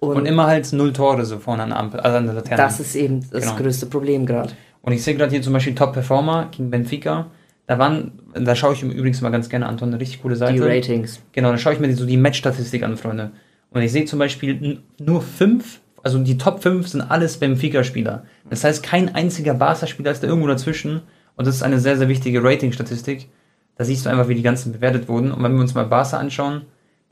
[0.00, 2.56] Und, Und immer halt null Tore so vorne an der Ampel, also an der Laterne.
[2.56, 3.56] das ist eben das Genau.
[3.56, 4.52] größte Problem gerade.
[4.82, 7.26] Und ich sehe gerade hier zum Beispiel Top Performer gegen Benfica.
[7.66, 10.54] Da waren, da schaue ich mir übrigens mal ganz gerne, Anton, eine richtig coole Seite.
[10.54, 11.20] Die Ratings.
[11.32, 13.30] Genau, da schaue ich mir die- so die Match-Statistik an, Freunde.
[13.70, 18.24] Und ich sehe zum Beispiel nur fünf, also die Top 5 sind alles Benfica-Spieler.
[18.48, 21.02] Das heißt, kein einziger Barca-Spieler ist da irgendwo dazwischen.
[21.36, 23.28] Und das ist eine sehr, sehr wichtige Rating-Statistik.
[23.76, 25.30] Da siehst du einfach, wie die ganzen bewertet wurden.
[25.30, 26.62] Und wenn wir uns mal Barca anschauen,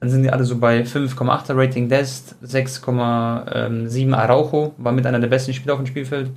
[0.01, 5.29] dann sind die alle so bei 5,8er Rating Dest, 6,7 Araujo, war mit einer der
[5.29, 6.31] besten Spieler auf dem Spielfeld.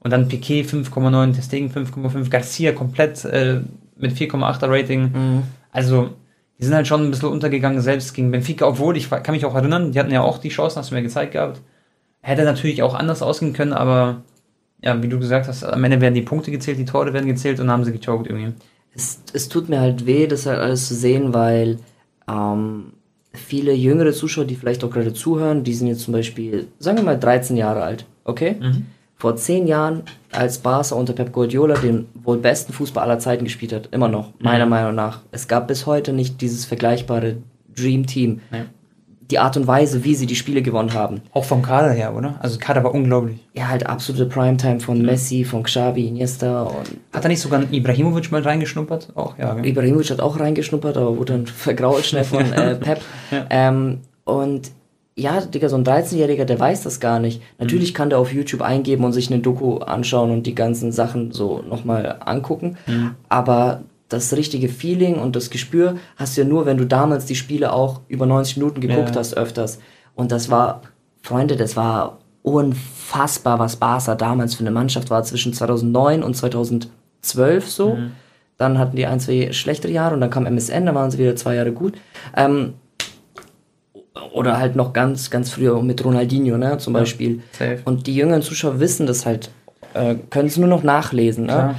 [0.00, 3.60] Und dann Piquet 5,9, Testegen 5,5, Garcia komplett äh,
[3.96, 5.42] mit 4,8er Rating.
[5.72, 6.10] Also,
[6.58, 9.54] die sind halt schon ein bisschen untergegangen, selbst gegen Benfica, obwohl ich kann mich auch
[9.54, 11.60] erinnern, die hatten ja auch die Chancen, hast du mir gezeigt gehabt.
[12.20, 14.22] Hätte natürlich auch anders ausgehen können, aber
[14.82, 17.58] ja, wie du gesagt hast, am Ende werden die Punkte gezählt, die Tore werden gezählt
[17.60, 18.52] und dann haben sie gechoked irgendwie.
[18.94, 21.78] Es, es tut mir halt weh, das halt alles zu sehen, weil
[22.28, 22.92] ähm,
[23.34, 27.04] viele jüngere Zuschauer, die vielleicht auch gerade zuhören, die sind jetzt zum Beispiel, sagen wir
[27.04, 28.56] mal, 13 Jahre alt, okay?
[29.16, 33.72] Vor 10 Jahren, als Barca unter Pep Guardiola den wohl besten Fußball aller Zeiten gespielt
[33.72, 35.20] hat, immer noch, meiner Meinung nach.
[35.30, 37.36] Es gab bis heute nicht dieses vergleichbare
[37.74, 38.40] Dream Team.
[38.50, 38.62] Nee.
[39.30, 41.22] Die Art und Weise, wie sie die Spiele gewonnen haben.
[41.32, 42.34] Auch vom Kader her, oder?
[42.40, 43.38] Also Kader war unglaublich.
[43.54, 48.30] Ja, halt absolute Primetime von Messi, von Xavi, Iniesta und Hat da nicht sogar Ibrahimovic
[48.30, 49.08] mal reingeschnuppert?
[49.14, 49.54] Auch, ja.
[49.54, 49.66] gell?
[49.66, 53.00] Ibrahimovic hat auch reingeschnuppert, aber wurde dann vergrault schnell von äh, Pep.
[53.50, 54.70] ähm, und
[55.16, 57.40] ja, Digga, so ein 13-Jähriger, der weiß das gar nicht.
[57.58, 61.30] Natürlich kann der auf YouTube eingeben und sich eine Doku anschauen und die ganzen Sachen
[61.30, 62.76] so nochmal angucken.
[63.28, 63.82] Aber
[64.14, 67.72] das richtige Feeling und das Gespür hast du ja nur, wenn du damals die Spiele
[67.72, 69.16] auch über 90 Minuten geguckt Ja.
[69.16, 69.78] hast, öfters.
[70.14, 70.82] Und das war,
[71.22, 77.68] Freunde, das war unfassbar, was Barca damals für eine Mannschaft war, zwischen 2009 und 2012
[77.70, 77.98] so.
[78.56, 81.34] Dann hatten die ein, zwei schlechtere Jahre und dann kam MSN, da waren sie wieder
[81.36, 81.94] zwei Jahre gut.
[82.36, 82.74] Ähm,
[84.32, 87.42] oder halt noch ganz, ganz früher mit Ronaldinho, ne, zum Beispiel.
[87.52, 87.78] safe.
[87.84, 89.50] Und die jüngeren Zuschauer wissen das halt,
[89.94, 91.52] äh, können es nur noch nachlesen, ne?
[91.52, 91.74] Klar.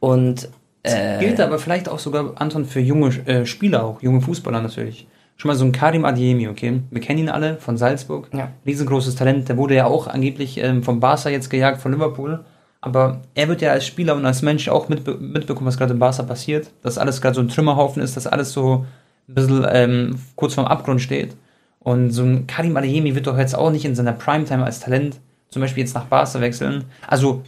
[0.00, 0.48] Und
[0.82, 5.06] äh, Gilt aber vielleicht auch sogar, Anton, für junge äh, Spieler auch, junge Fußballer natürlich.
[5.36, 6.80] Schon mal so ein Karim Adiemi, okay?
[6.90, 8.28] Wir kennen ihn alle von Salzburg.
[8.32, 8.50] Ja.
[8.66, 9.48] Riesengroßes Talent.
[9.48, 12.44] Der wurde ja auch angeblich ähm, vom Barca jetzt gejagt, von Liverpool.
[12.80, 16.00] Aber er wird ja als Spieler und als Mensch auch mitbe mitbekommen, was gerade im
[16.00, 16.70] Barca passiert.
[16.82, 18.86] Dass alles gerade so ein Trümmerhaufen ist, dass alles so
[19.28, 21.36] ein bisschen ähm, kurz vorm Abgrund steht.
[21.78, 25.20] Und so ein Karim Adeyemi wird doch jetzt auch nicht in seiner Primetime als Talent
[25.50, 26.84] zum Beispiel jetzt nach Barca wechseln.
[27.06, 27.42] Also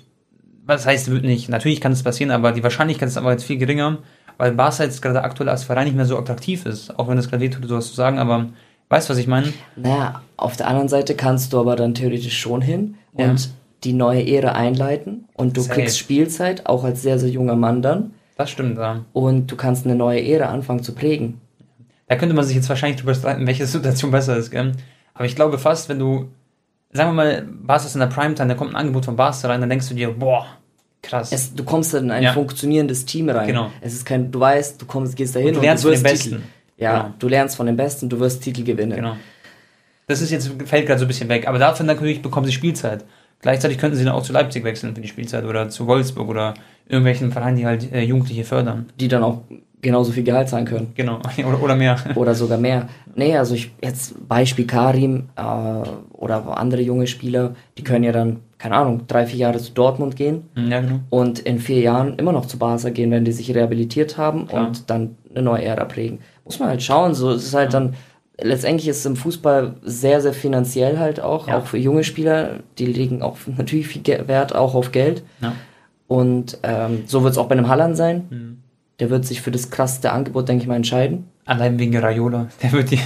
[0.66, 1.48] was heißt, wird nicht.
[1.48, 3.98] Natürlich kann es passieren, aber die Wahrscheinlichkeit ist aber jetzt viel geringer,
[4.38, 6.98] weil Barca jetzt gerade aktuell als Verein nicht mehr so attraktiv ist.
[6.98, 8.46] Auch wenn es gerade wehtut, sowas zu sagen, aber
[8.88, 9.52] weißt du, was ich meine?
[9.76, 13.30] Naja, auf der anderen Seite kannst du aber dann theoretisch schon hin Ja.
[13.30, 13.50] und
[13.84, 15.74] die neue Ära einleiten und du Safe.
[15.80, 18.10] kriegst Spielzeit, auch als sehr, sehr junger Mann dann.
[18.36, 19.04] Das stimmt, ja.
[19.12, 21.40] Und du kannst eine neue Ära anfangen zu prägen.
[22.08, 24.72] Da könnte man sich jetzt wahrscheinlich drüber streiten, welche Situation besser ist, gell?
[25.14, 26.26] Aber ich glaube fast, wenn du,
[26.92, 29.60] sagen wir mal, Barca ist in der Primetime, da kommt ein Angebot von Barca rein,
[29.60, 30.46] dann denkst du dir, boah,
[31.02, 31.32] krass.
[31.32, 32.32] Es, du kommst dann in ein Ja.
[32.32, 33.46] funktionierendes Team rein.
[33.46, 33.70] Genau.
[33.80, 36.10] Es ist kein, du weißt, du kommst, gehst dahin Und du lernst von den Titel.
[36.12, 36.42] Besten.
[36.76, 37.14] Ja, Genau.
[37.18, 38.96] du lernst von den Besten, du wirst Titel gewinnen.
[38.96, 39.16] Genau.
[40.06, 41.46] Das ist jetzt, fällt gerade so ein bisschen weg.
[41.46, 43.04] Aber dafür natürlich bekommen sie Spielzeit.
[43.42, 46.54] Gleichzeitig könnten sie dann auch zu Leipzig wechseln für die Spielzeit oder zu Wolfsburg oder
[46.88, 48.90] irgendwelchen Vereinen, die halt äh, Jugendliche fördern.
[48.98, 49.42] Die dann auch
[49.82, 50.92] genauso viel Gehalt zahlen können.
[50.94, 51.18] Genau.
[51.38, 51.96] oder, oder mehr.
[52.14, 52.88] Oder sogar mehr.
[53.14, 55.42] Nee, also ich, jetzt Beispiel Karim äh,
[56.12, 60.16] oder andere junge Spieler, die können ja dann, keine Ahnung, drei, vier Jahre zu Dortmund
[60.16, 61.00] gehen ja, genau.
[61.10, 64.66] und in vier Jahren immer noch zu Barca gehen, wenn die sich rehabilitiert haben Klar.
[64.68, 66.20] und dann eine neue Ära prägen.
[66.44, 67.94] Muss man halt schauen, so es ist halt dann,
[68.40, 71.58] letztendlich ist es im Fußball sehr, sehr finanziell halt auch, Ja.
[71.58, 75.52] auch für junge Spieler, die legen auch natürlich viel Wert auch auf Geld Ja.
[76.06, 78.26] und ähm, so wird es auch bei einem Halland sein.
[78.30, 78.56] Mhm.
[79.00, 81.24] Der wird sich für das krasseste Angebot, denke ich mal, entscheiden.
[81.46, 82.48] Allein wegen Raiola.
[82.62, 83.00] Der wird die,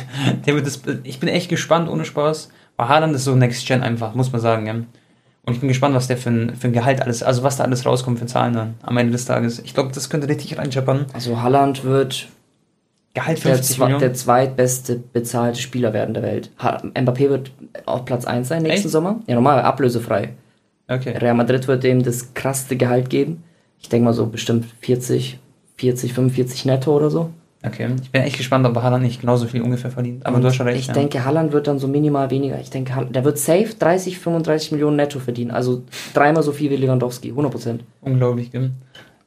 [0.45, 2.51] der wird das, ich bin echt gespannt, ohne Spaß.
[2.77, 4.75] Bei Haaland ist so Next Gen einfach, muss man sagen, ja.
[5.47, 7.65] Und ich bin gespannt, was der für ein, für ein Gehalt alles, also was da
[7.65, 9.61] alles rauskommt für Zahlen dann am Ende des Tages.
[9.61, 11.07] Ich glaube, das könnte richtig reinscheppern.
[11.13, 12.29] Also Halland wird
[13.13, 14.01] Gehalt der, 50 zwe Millionen.
[14.01, 16.51] der zweitbeste bezahlte Spieler werden der Welt.
[16.59, 17.53] Ha Mbappé wird
[17.85, 18.91] auf Platz 1 sein nächsten Echt?
[18.91, 19.21] Sommer.
[19.27, 20.31] Ja, normal, ablösefrei.
[20.89, 21.17] Okay.
[21.17, 23.45] Real Madrid wird ihm das krasseste Gehalt geben.
[23.81, 25.39] Ich denke mal so bestimmt 40,
[25.77, 27.31] 40, 45 netto oder so.
[27.67, 30.27] Okay, ich bin echt gespannt, ob Haaland nicht genauso viel ungefähr verdient.
[30.27, 30.79] Aber Und du hast schon recht.
[30.81, 30.93] ich ja.
[30.93, 32.61] denke, Haaland wird dann so minimal weniger.
[32.61, 35.51] Ich denke, Haaland- der wird safe 30, 35 Millionen netto verdienen.
[35.51, 35.83] Also
[36.13, 37.85] dreimal so viel wie Lewandowski, 100 Prozent.
[38.03, 38.73] Unglaublich, gell?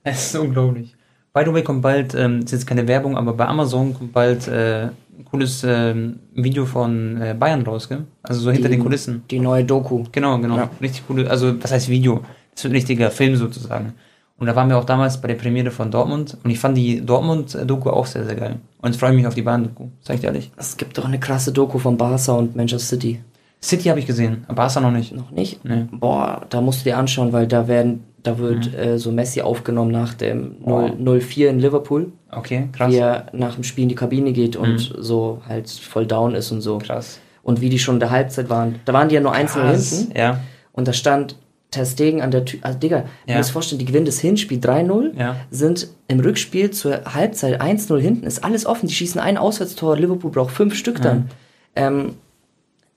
[0.04, 0.96] Es ist unglaublich.
[1.34, 4.48] By the way, kommt bald, ähm, ist jetzt keine Werbung, aber bei Amazon kommt bald
[4.48, 8.04] äh, ein cooles ähm, Video von äh, Bayern raus, gell?
[8.22, 9.24] Also so hinter Die- den Kulissen.
[9.32, 10.04] Die neue Doku.
[10.12, 10.58] Genau, genau.
[10.58, 10.70] Ja.
[10.80, 12.22] Richtig coole, also was heißt Video?
[12.54, 13.94] Das ist ein richtiger Film sozusagen.
[14.40, 17.04] Und da waren wir auch damals bei der Premiere von Dortmund und ich fand die
[17.04, 18.58] Dortmund-Doku auch sehr, sehr geil.
[18.82, 20.52] Und freue mich auf die Bayern-Doku, sag ich dir ehrlich.
[20.58, 23.20] Es gibt doch eine krasse Doku von Barca und Manchester City.
[23.64, 25.16] City habe ich gesehen, aber Barca noch nicht.
[25.16, 25.66] Noch nicht?
[25.66, 25.86] Nee.
[25.92, 29.92] Boah, da musst du dir anschauen, weil da werden, da wird äh, so Messi aufgenommen
[29.92, 30.92] nach dem Wow.
[31.00, 32.92] 0 0-4 in Liverpool, Okay, krass.
[32.92, 36.52] wie er nach dem Spiel in die Kabine geht und so halt voll down ist
[36.52, 36.78] und so.
[36.78, 37.20] Krass.
[37.42, 38.76] Und wie die schon in der Halbzeit waren.
[38.86, 39.90] Da waren die ja nur 1 Krass.
[39.98, 40.40] hinten Ja,
[40.74, 41.36] und da stand
[41.72, 42.60] Ter Stegen an der Tür.
[42.64, 43.38] Also Digga, du Ja.
[43.38, 45.36] musst dir vorstellen, die gewinnen das Hinspiel 3-0, Ja.
[45.52, 50.32] sind im Rückspiel zur Halbzeit 1-0 hinten, ist alles offen, die schießen ein Auswärtstor, Liverpool
[50.32, 51.30] braucht fünf Stück dann.
[51.76, 52.16] Ähm,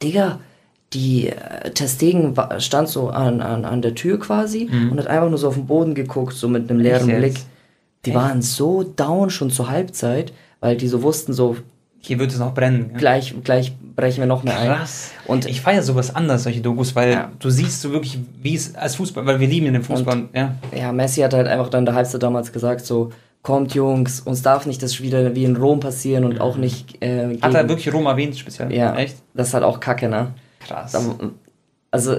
[0.02, 0.40] Digga,
[0.92, 5.06] die äh, Ter Stegen wa- stand so an, an, an der Tür quasi und hat
[5.06, 7.10] einfach nur so auf den Boden geguckt, so mit einem leeren Mhm.
[7.10, 7.34] Echt Blick.
[8.06, 11.56] Die waren so down schon zur Halbzeit, weil die so wussten, so
[12.00, 12.88] hier wird es noch brennen.
[12.88, 12.98] gell?
[12.98, 14.68] gleich, gleich brechen wir noch mehr ein.
[14.68, 15.10] Krass.
[15.26, 17.32] Und- Und ich feiere sowas anders, solche Dokus, weil Ja.
[17.38, 20.28] du siehst so wirklich, wie es als Fußball, weil wir lieben in dem Fußball.
[20.34, 20.54] ja.
[20.76, 23.10] Ja, Messi hat halt einfach dann der Halbzeit damals gesagt, so,
[23.42, 27.38] kommt Jungs, uns darf nicht das wieder wie in Rom passieren und auch nicht äh,
[27.40, 28.72] Hat er wirklich Rom erwähnt, speziell?
[28.72, 29.16] ja, Echt?
[29.34, 30.34] das ist halt auch Kacke, ne?
[30.66, 30.94] Krass.
[31.90, 32.18] Also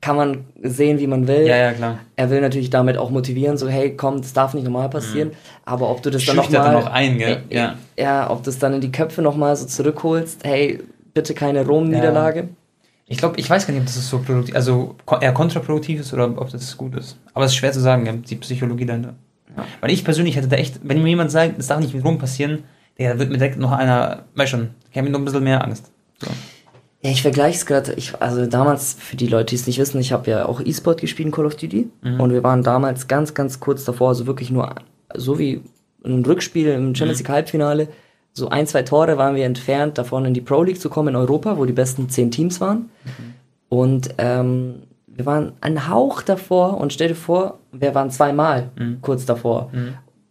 [0.00, 1.46] kann man sehen, wie man will.
[1.46, 1.98] Ja, ja, klar.
[2.16, 5.32] Er will natürlich damit auch motivieren, so hey, komm, das darf nicht normal passieren.
[5.64, 6.66] Aber ob du das dann nochmal...
[6.66, 7.42] er noch ein, gell?
[7.50, 7.76] Ja.
[7.98, 10.80] Ja, ob du es dann in die Köpfe nochmal so zurückholst, hey,
[11.12, 12.48] bitte keine Rom-Niederlage.
[13.06, 16.26] Ich glaube, ich weiß gar nicht, ob das so produktiv, also eher kontraproduktiv ist oder
[16.26, 17.18] ob das gut ist.
[17.34, 19.14] Aber es ist schwer zu sagen, die Psychologie dahinter.
[19.56, 19.64] Ja.
[19.80, 22.18] Weil ich persönlich hätte da echt, wenn mir jemand sagt, das darf nicht mit Rom
[22.18, 22.62] passieren,
[22.98, 25.64] der wird mir direkt noch einer, weißt schon, ich habe mir noch ein bisschen mehr
[25.64, 25.90] Angst.
[26.20, 26.28] So.
[27.02, 27.96] Ja, ich vergleiche es gerade.
[28.18, 31.26] Also damals, für die Leute, die es nicht wissen, ich habe ja auch E-Sport gespielt
[31.26, 31.88] in Call of Duty.
[32.02, 32.20] Mhm.
[32.20, 34.74] Und wir waren damals ganz, ganz kurz davor, also wirklich nur,
[35.14, 35.62] so wie
[36.04, 37.24] ein Rückspiel im Champions Mhm.
[37.24, 37.88] League Halbfinale,
[38.32, 41.16] so ein, zwei Tore waren wir entfernt, davon in die Pro League zu kommen in
[41.16, 42.90] Europa, wo die besten zehn Teams waren.
[43.04, 43.34] Mhm.
[43.70, 48.98] Und ähm, wir waren ein Hauch davor und stell dir vor, wir waren zweimal Mhm.
[49.00, 49.70] kurz davor.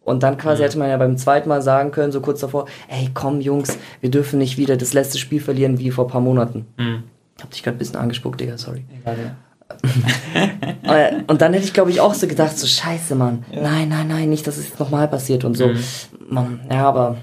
[0.10, 3.12] Und dann quasi hätte man ja beim zweiten Mal sagen können, so kurz davor, ey,
[3.14, 6.66] komm Jungs, wir dürfen nicht wieder das letzte Spiel verlieren wie vor ein paar Monaten.
[6.78, 7.04] Mhm.
[7.40, 8.86] Hab dich gerade ein bisschen angespuckt, Digga, sorry.
[9.00, 9.36] Egal, ja.
[10.82, 13.46] Äh, und dann hätte ich, glaube ich, auch so gedacht, so scheiße, Mann.
[13.54, 15.68] Nein, nein, nein, nicht, dass es jetzt nochmal passiert und so.
[15.68, 15.84] Mhm.
[16.28, 17.18] Mann, ja, aber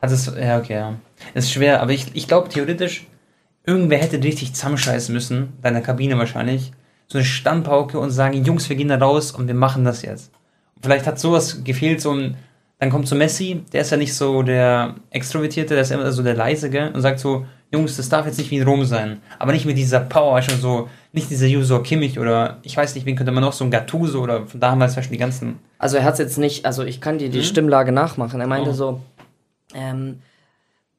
[0.00, 0.94] Also es, ja, okay, ja.
[1.34, 3.06] Es ist schwer, aber ich, ich glaube theoretisch,
[3.66, 6.72] irgendwer hätte richtig zusammenscheißen müssen, deiner Kabine wahrscheinlich,
[7.06, 10.30] so eine Standpauke und sagen, Jungs, wir gehen da raus und wir machen das jetzt.
[10.82, 12.36] Vielleicht hat sowas gefehlt, so ein,
[12.78, 16.22] dann kommt so Messi, der ist ja nicht so der Extrovertierte, der ist immer so
[16.22, 19.20] der Leisige und sagt so, Jungs, das darf jetzt nicht wie in Rom sein.
[19.38, 23.04] Aber nicht mit dieser Power, schon so, nicht dieser User Kimmich oder ich weiß nicht,
[23.06, 25.58] wen könnte man noch, so ein Gattuso oder von damals schon die ganzen.
[25.78, 28.40] Also er hat es jetzt nicht, also ich kann dir die Stimmlage nachmachen.
[28.40, 28.74] Er meinte Oh.
[28.74, 29.00] so,
[29.74, 30.20] ähm,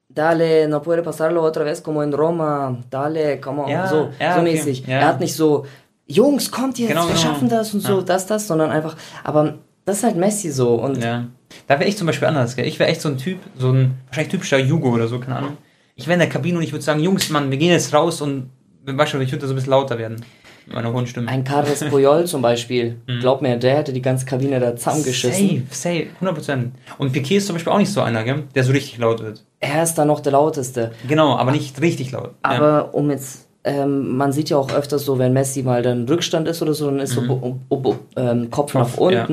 [0.10, 2.78] Dale, no puede pasarlo otra vez como en Roma.
[2.90, 3.70] Dale, come on.
[3.70, 4.86] Ja, so, ja, so okay, mäßig.
[4.88, 5.00] ja.
[5.00, 5.66] Er hat nicht so,
[6.08, 7.20] Jungs, kommt jetzt, Genau, wir genau.
[7.20, 9.56] schaffen das und so, das, das, sondern einfach, aber
[9.86, 10.76] das ist halt Messi so.
[10.76, 11.26] Und Ja.
[11.68, 12.66] Da wäre ich zum Beispiel anders, gell?
[12.68, 15.58] Ich wäre echt so ein Typ, so ein wahrscheinlich typischer Jugo oder so, keine Ahnung.
[15.96, 18.22] Ich wäre in der Kabine und ich würde sagen, Jungs, Mann, wir gehen jetzt raus
[18.22, 18.50] und
[18.86, 18.94] ich
[19.32, 20.24] würde so ein bisschen lauter werden.
[20.66, 21.28] Mit meiner hohen Stimme.
[21.30, 25.46] ein Carles Puyol zum Beispiel, glaub mir, der hätte die ganze Kabine da zusammengeschissen.
[25.48, 25.68] Mhm.
[25.70, 26.72] Safe, safe, 100%.
[26.98, 28.44] Und Piquet ist zum Beispiel auch nicht so einer, gell?
[28.56, 29.46] Der so richtig laut wird.
[29.60, 30.92] Er ist da noch der lauteste.
[31.08, 32.32] Genau, aber nicht richtig laut.
[32.44, 32.50] ja.
[32.52, 36.48] Aber um jetzt, ähm, man sieht ja auch öfters so, wenn Messi mal dann Rückstand
[36.48, 38.96] ist oder so, dann ist so bo- bo- bo- ähm, Kopf, nach Mhm.
[38.96, 39.28] Kopf, ja.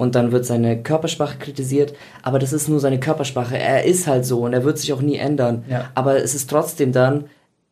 [0.00, 1.92] Und dann wird seine Körpersprache kritisiert.
[2.22, 3.58] Aber das ist nur seine Körpersprache.
[3.58, 5.62] Er ist halt so und er wird sich auch nie ändern.
[5.68, 5.90] Ja.
[5.94, 7.24] Aber es ist trotzdem dann,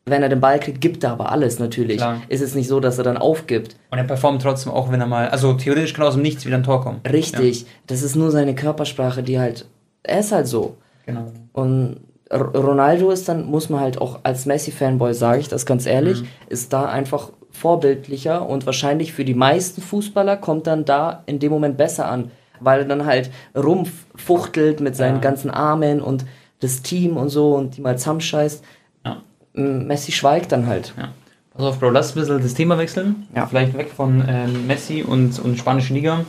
[0.04, 1.96] wenn er den Ball kriegt, gibt er aber alles natürlich.
[1.96, 2.20] Klar.
[2.28, 3.76] Ist es nicht so, dass er dann aufgibt.
[3.90, 6.58] Und er performt trotzdem auch, wenn er mal, also theoretisch kann aus dem Nichts wieder
[6.58, 7.00] ein Tor kommen.
[7.10, 7.64] Richtig.
[7.86, 9.64] Das ist nur seine Körpersprache, die halt,
[10.02, 10.76] er ist halt so.
[11.06, 11.32] Ja, genau.
[11.54, 16.24] Und Ronaldo ist dann, muss man halt auch als Messi-Fanboy, sage ich das ganz ehrlich,
[16.50, 21.50] ist da einfach vorbildlicher und wahrscheinlich für die meisten Fußballer kommt dann da in dem
[21.52, 25.20] Moment besser an, weil er dann halt rumfuchtelt mit seinen Ja.
[25.20, 26.24] ganzen Armen und
[26.60, 28.64] das Team und so und die mal zusammenscheißt.
[29.04, 29.22] Ja.
[29.52, 30.94] Messi schweigt dann halt.
[30.96, 31.12] Ja.
[31.52, 33.26] Pass auf, Bro, lass ein bisschen das Thema wechseln.
[33.34, 33.46] Ja.
[33.46, 36.24] Vielleicht weg von ähm, Messi und, und spanischen Liga.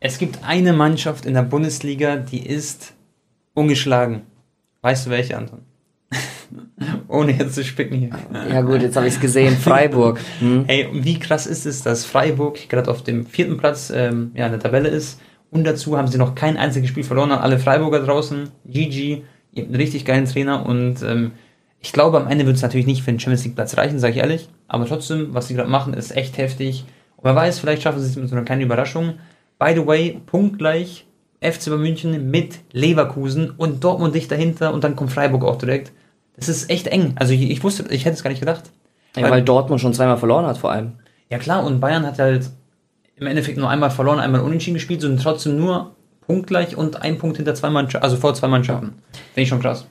[0.00, 2.92] Es gibt eine Mannschaft in der Bundesliga, die ist
[3.54, 4.22] ungeschlagen.
[4.82, 5.60] Weißt du welche, Anton?
[7.08, 8.10] Ohne jetzt zu spicken hier.
[8.50, 10.20] Ja gut, jetzt habe ich es gesehen, Freiburg.
[10.38, 10.64] Hm?
[10.66, 14.52] Ey, wie krass ist es, dass Freiburg gerade auf dem vierten Platz ähm, ja, in
[14.52, 18.00] der Tabelle ist Und dazu haben sie noch kein einziges Spiel verloren, haben alle Freiburger
[18.00, 18.50] draußen.
[18.66, 21.32] GG, ihr habt einen richtig geilen Trainer und ähm,
[21.80, 24.14] ich glaube, am Ende wird es natürlich nicht für den Champions League Platz reichen, sage
[24.14, 24.48] ich ehrlich.
[24.66, 26.84] Aber trotzdem, was sie gerade machen, ist echt heftig.
[27.16, 29.14] Und wer weiß, vielleicht schaffen sie es mit so einer kleinen Überraschung.
[29.58, 31.06] By the way, punktgleich
[31.40, 35.92] FC München mit Leverkusen und Dortmund dicht dahinter und dann kommt Freiburg auch direkt.
[36.36, 37.12] Das ist echt eng.
[37.16, 38.64] Also ich, ich wusste, ich hätte es gar nicht gedacht.
[39.16, 40.92] Ja, weil, weil Dortmund schon zweimal verloren hat vor allem.
[41.30, 42.50] Ja klar, und Bayern hat halt
[43.16, 45.92] im Endeffekt nur einmal verloren, einmal unentschieden gespielt, sondern trotzdem nur
[46.26, 48.94] punktgleich und ein Punkt hinter zwei Mannschaften, also vor zwei Mannschaften.
[49.32, 49.86] Finde ich schon krass.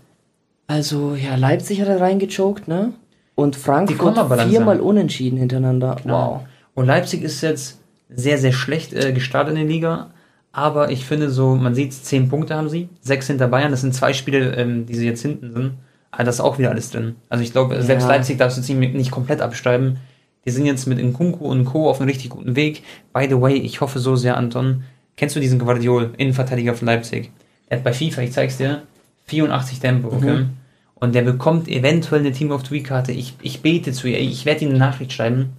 [0.67, 2.93] Also, ja, Leipzig hat er reingechoked, ne?
[3.35, 4.17] Und Frankfurt
[4.49, 5.97] viermal unentschieden hintereinander.
[6.01, 6.31] Genau.
[6.31, 6.41] Wow.
[6.73, 7.79] Und Leipzig ist jetzt
[8.09, 10.11] sehr, sehr schlecht äh, gestartet in der Liga.
[10.57, 13.71] Aber ich finde so, man sieht, zehn Punkte haben sie, sechs hinter Bayern.
[13.71, 15.73] Das sind zwei Spiele, ähm, die sie jetzt hinten sind.
[16.11, 17.17] Aber das ist auch wieder alles drin.
[17.27, 17.81] Also ich glaube, ja.
[17.81, 19.97] selbst Leipzig darfst du ziemlich nicht komplett abschreiben.
[20.45, 21.89] Die sind jetzt mit Nkunku und Co.
[21.89, 22.83] auf einem richtig guten Weg.
[23.13, 24.85] By the way, ich hoffe so sehr, Anton.
[25.17, 27.31] Kennst du diesen Guardiol, Innenverteidiger von Leipzig?
[27.69, 28.83] Der hat bei FIFA, ich zeig's dir,
[29.25, 30.37] 84 Tempo, okay?
[30.37, 30.49] Mhm.
[30.93, 33.11] Und der bekommt eventuell eine Team of the Week Karte.
[33.11, 34.19] Ich, ich bete zu ihr.
[34.19, 35.49] Ich werde ihm eine Nachricht schreiben.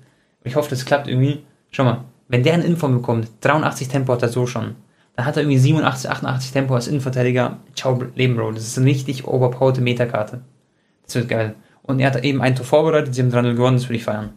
[0.43, 1.41] Ich hoffe, das klappt irgendwie.
[1.71, 4.75] Schau mal, wenn der eine Inform bekommt, 83 Tempo hat er so schon.
[5.17, 7.57] Dann hat er irgendwie 87, 88 Tempo als Innenverteidiger.
[7.75, 8.53] Ciao, Leben, Bro.
[8.53, 10.43] Das ist eine richtig overpowerte Metakarte.
[11.05, 11.55] Das wird geil.
[11.83, 14.31] Und er hat eben ein Tor vorbereitet, sie haben 3-0 gewonnen, das würde ich feiern.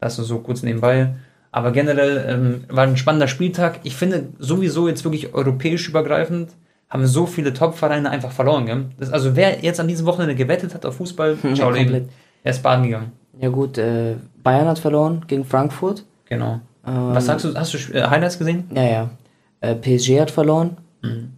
[0.00, 1.14] Das ist so kurz nebenbei.
[1.50, 3.80] Aber generell ähm, war ein spannender Spieltag.
[3.84, 6.50] Ich finde sowieso jetzt wirklich europäisch übergreifend
[6.94, 8.66] haben so viele Top-Vereine einfach verloren.
[8.66, 8.84] Gell?
[8.98, 12.08] Das, also wer jetzt an diesem Wochenende gewettet hat auf Fußball, schau eben.
[12.44, 13.12] Er ist baden gegangen.
[13.40, 16.04] Ja gut, äh, Bayern hat verloren gegen Frankfurt.
[16.26, 16.60] Genau.
[16.86, 17.54] Ähm, Was sagst du?
[17.54, 18.70] Hast du äh, Highlights gesehen?
[18.72, 19.10] Ja, ja.
[19.64, 20.76] Äh, PSG hat verloren.
[21.02, 21.30] Mhm.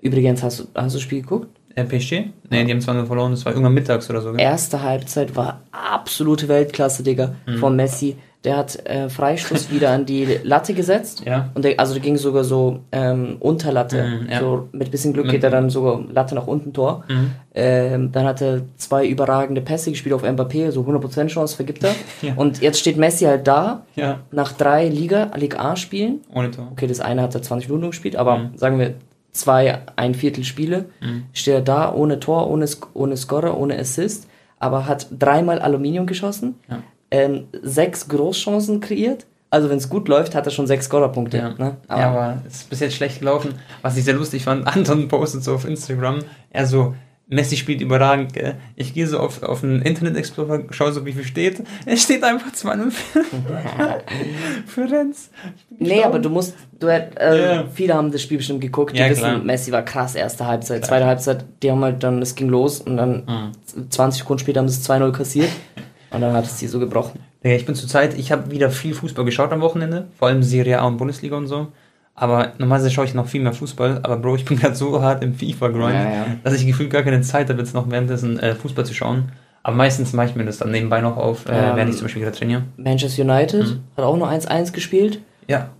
[0.00, 1.48] Übrigens, hast du, hast du das Spiel geguckt?
[1.74, 2.30] Äh, PSG?
[2.50, 4.32] Nee, die haben zwar nur verloren, das war irgendwann mittags oder so.
[4.32, 4.40] Gell?
[4.40, 7.58] Erste Halbzeit war absolute Weltklasse, Digga, mhm.
[7.58, 8.16] von Messi.
[8.44, 11.22] Der hat äh, Freistoß wieder an die Latte gesetzt.
[11.28, 11.50] Ja.
[11.54, 14.02] Und der, also der ging sogar so ähm, Unterlatte.
[14.02, 14.40] Mhm, ja.
[14.40, 17.04] So mit bisschen Glück geht er dann sogar Latte nach unten Tor.
[17.06, 17.32] Mhm.
[17.54, 21.94] Ähm, dann hat er zwei überragende Pässe gespielt auf Mbappé, so 100% Chance vergibt er.
[22.22, 22.32] ja.
[22.36, 24.20] Und jetzt steht Messi halt da, ja.
[24.30, 26.20] nach drei Liga, Liga A Spielen.
[26.32, 26.68] Ohne Tor.
[26.72, 28.56] Okay, das eine hat er 20 Minuten gespielt, aber mhm.
[28.56, 28.94] sagen wir
[29.32, 31.24] zwei, ein Viertel Spiele, mhm.
[31.34, 36.54] steht er da ohne Tor, ohne, ohne Scorer, ohne Assist, aber hat dreimal Aluminium geschossen.
[36.70, 39.26] Ja ähm, sechs Großchancen kreiert.
[39.50, 41.38] Also wenn es gut läuft, hat er schon sechs Scorerpunkte.
[41.38, 41.54] Ja.
[41.56, 41.76] Ne?
[41.88, 43.54] Aber, ja, aber es ist bis jetzt schlecht gelaufen.
[43.80, 46.94] Was ich sehr lustig fand, Anton postet so auf Instagram, er so,
[47.28, 48.32] Messi spielt überragend.
[48.32, 48.56] Gell?
[48.74, 51.62] Ich gehe so auf, auf den Internet Explorer, schaue so, wie viel steht.
[51.84, 52.90] Es steht einfach 2-0
[54.66, 55.30] für Renz.
[55.78, 57.64] Nee, aber du musst, du äh, yeah.
[57.72, 59.38] viele haben das Spiel bestimmt geguckt, die ja, wissen, klar.
[59.38, 62.96] Messi war krass, erste Halbzeit, zweite Halbzeit, die haben halt dann, es ging los und
[62.96, 63.90] dann mhm.
[63.90, 65.50] 20 Sekunden später haben sie es 2-0 kassiert.
[66.10, 67.20] Und dann hat es sie so gebrochen.
[67.42, 70.80] Ja, ich bin zurzeit, ich habe wieder viel Fußball geschaut am Wochenende, vor allem Serie
[70.80, 71.68] A und Bundesliga und so.
[72.14, 75.22] Aber normalerweise schaue ich noch viel mehr Fußball, aber Bro, ich bin gerade so hart
[75.22, 76.26] im FIFA-Grind, ja, ja.
[76.42, 79.30] dass ich gefühlt gar keine Zeit habe, jetzt noch währenddessen äh, Fußball zu schauen.
[79.62, 82.06] Aber meistens mache ich mir das dann nebenbei noch auf, äh, ähm, während ich zum
[82.06, 82.62] Beispiel gerade trainiere.
[82.76, 83.80] Manchester United mhm.
[83.96, 85.20] hat auch nur 1-1 gespielt.
[85.46, 85.70] Ja.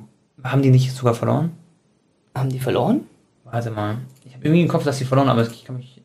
[0.45, 1.51] Haben die nicht sogar verloren?
[2.35, 3.01] Haben die verloren?
[3.45, 3.97] Warte mal.
[4.25, 5.98] Ich habe irgendwie im Kopf, dass sie verloren haben, aber ich kann mich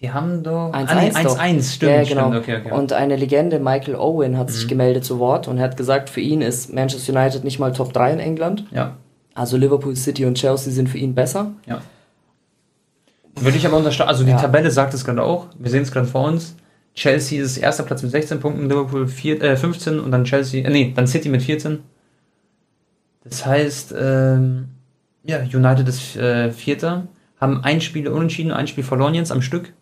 [0.00, 2.28] die haben doch 1-1, ah, nee, 1-1 stimmt, ja, genau.
[2.28, 2.72] Stimmt, okay, okay.
[2.72, 4.52] Und eine Legende, Michael Owen, hat mhm.
[4.52, 7.92] sich gemeldet zu Wort und hat gesagt, für ihn ist Manchester United nicht mal Top
[7.92, 8.64] 3 in England.
[8.70, 8.96] Ja.
[9.34, 11.52] Also Liverpool City und Chelsea sind für ihn besser.
[11.66, 11.80] Ja.
[13.34, 14.40] Würde ich aber unterstreichen, also die ja.
[14.40, 16.56] Tabelle sagt es gerade auch, wir sehen es gerade vor uns.
[16.94, 20.70] Chelsea ist erster Platz mit 16 Punkten, Liverpool 4, äh, 15 und dann Chelsea, äh,
[20.70, 21.80] nee, dann City mit 14.
[23.24, 24.68] Das heißt, ähm,
[25.24, 27.06] ja, United ist äh, Vierter,
[27.40, 29.72] haben ein Spiel unentschieden, ein Spiel verloren jetzt am Stück.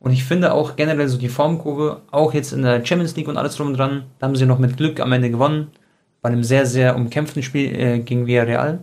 [0.00, 3.36] Und ich finde auch generell so die Formkurve, auch jetzt in der Champions League und
[3.36, 5.68] alles drum und dran, da haben sie noch mit Glück am Ende gewonnen.
[6.22, 8.80] Bei einem sehr, sehr umkämpften Spiel äh, gegen Villarreal.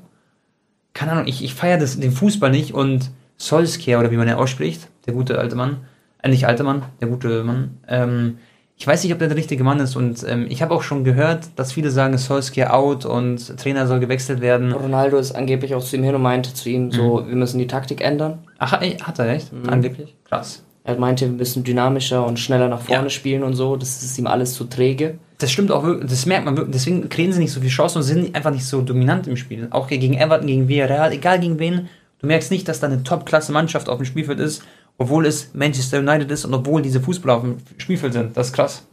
[0.93, 4.89] Keine Ahnung, ich, ich feiere den Fußball nicht und Solskjaer, oder wie man ja ausspricht,
[5.05, 5.77] der gute alte Mann,
[6.21, 8.37] äh, nicht alte Mann, der gute Mann, ähm,
[8.79, 11.03] ich weiß nicht, ob der der richtige Mann ist und ähm, ich habe auch schon
[11.03, 14.71] gehört, dass viele sagen, Solskjaer out und Trainer soll gewechselt werden.
[14.71, 17.29] Ronaldo ist angeblich auch zu ihm hin und meinte zu ihm so, mhm.
[17.29, 18.37] wir müssen die Taktik ändern.
[18.59, 19.51] Ach, ey, hat er echt?
[19.51, 19.67] Mhm.
[19.67, 20.15] Angeblich?
[20.25, 20.63] Krass.
[20.87, 23.09] Er meinte, wir müssen dynamischer und schneller nach vorne ja.
[23.09, 23.75] spielen und so.
[23.75, 25.19] Das ist ihm alles zu träge.
[25.37, 26.73] Das stimmt auch wirklich, das merkt man wirklich.
[26.73, 29.67] Deswegen kriegen sie nicht so viel Chancen und sind einfach nicht so dominant im Spiel.
[29.71, 31.89] Auch gegen Everton, gegen Villarreal, egal gegen wen.
[32.19, 34.63] Du merkst nicht, dass da eine Top-Klasse-Mannschaft auf dem Spielfeld ist,
[34.97, 38.37] obwohl es Manchester United ist und obwohl diese Fußballer auf dem Spielfeld sind.
[38.37, 38.87] Das ist kraus.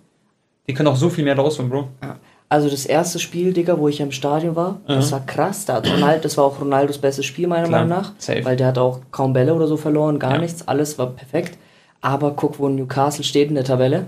[0.66, 1.88] Die können auch so viel mehr rausholen, Bro.
[2.02, 2.16] Ja.
[2.48, 4.94] Also das erste Spiel, Digga, wo ich im Stadion war, mhm.
[4.94, 5.64] das war krass.
[5.64, 7.84] Da hat Ronaldo, das war auch Ronaldos bestes Spiel, meiner Klar.
[7.84, 8.12] Meinung nach.
[8.18, 8.44] Safe.
[8.44, 10.38] Weil der hat auch kaum Bälle oder so verloren, gar ja.
[10.38, 10.66] nichts.
[10.66, 11.56] Alles war perfekt.
[12.04, 14.06] Aber guck, wo Newcastle steht in der Tabelle.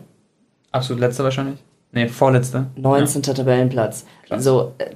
[0.70, 1.58] Absolut letzter wahrscheinlich.
[1.92, 2.66] Nee, vorletzter.
[2.76, 3.22] 19.
[3.22, 3.32] Ja.
[3.32, 4.04] Tabellenplatz.
[4.26, 4.36] Krass.
[4.38, 4.90] Also, äh,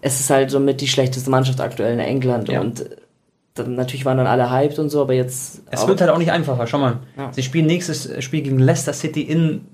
[0.00, 2.60] es ist halt somit die schlechteste Mannschaft aktuell in England Ja.
[2.60, 2.96] und äh,
[3.54, 5.62] dann, natürlich waren dann alle hyped und so, aber jetzt.
[5.70, 6.98] Es wird halt auch nicht einfacher, schau mal.
[7.16, 7.32] Ja.
[7.32, 9.64] Sie spielen nächstes Spiel gegen Leicester City in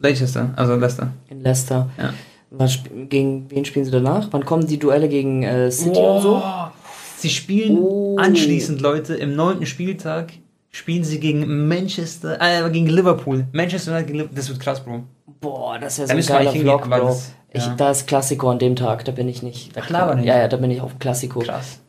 [0.00, 1.08] Leicester, also Leicester.
[1.28, 1.90] in Leicester.
[1.98, 2.14] Ja.
[2.50, 4.28] Was, gegen wen spielen sie danach?
[4.30, 6.42] Wann kommen die Duelle gegen äh, City und so?
[7.16, 8.16] Sie spielen Oh.
[8.18, 10.32] anschließend, Leute, im neunten Spieltag
[10.76, 13.46] spielen sie gegen Manchester, äh, gegen Liverpool.
[13.52, 15.04] Manchester United gegen Liverpool, das wird krass, Bro.
[15.40, 17.06] Boah, das wäre Da so ein müssen wir geiler hingehen, Vlog, aber Bro.
[17.08, 17.74] das- ich, ja.
[17.76, 19.74] da ist Klassiko an dem Tag, da bin ich nicht.
[19.76, 20.26] Da Ach, laber nicht.
[20.26, 21.40] Ja, ja, da bin ich auf Klassiko.
[21.40, 21.80] Krass.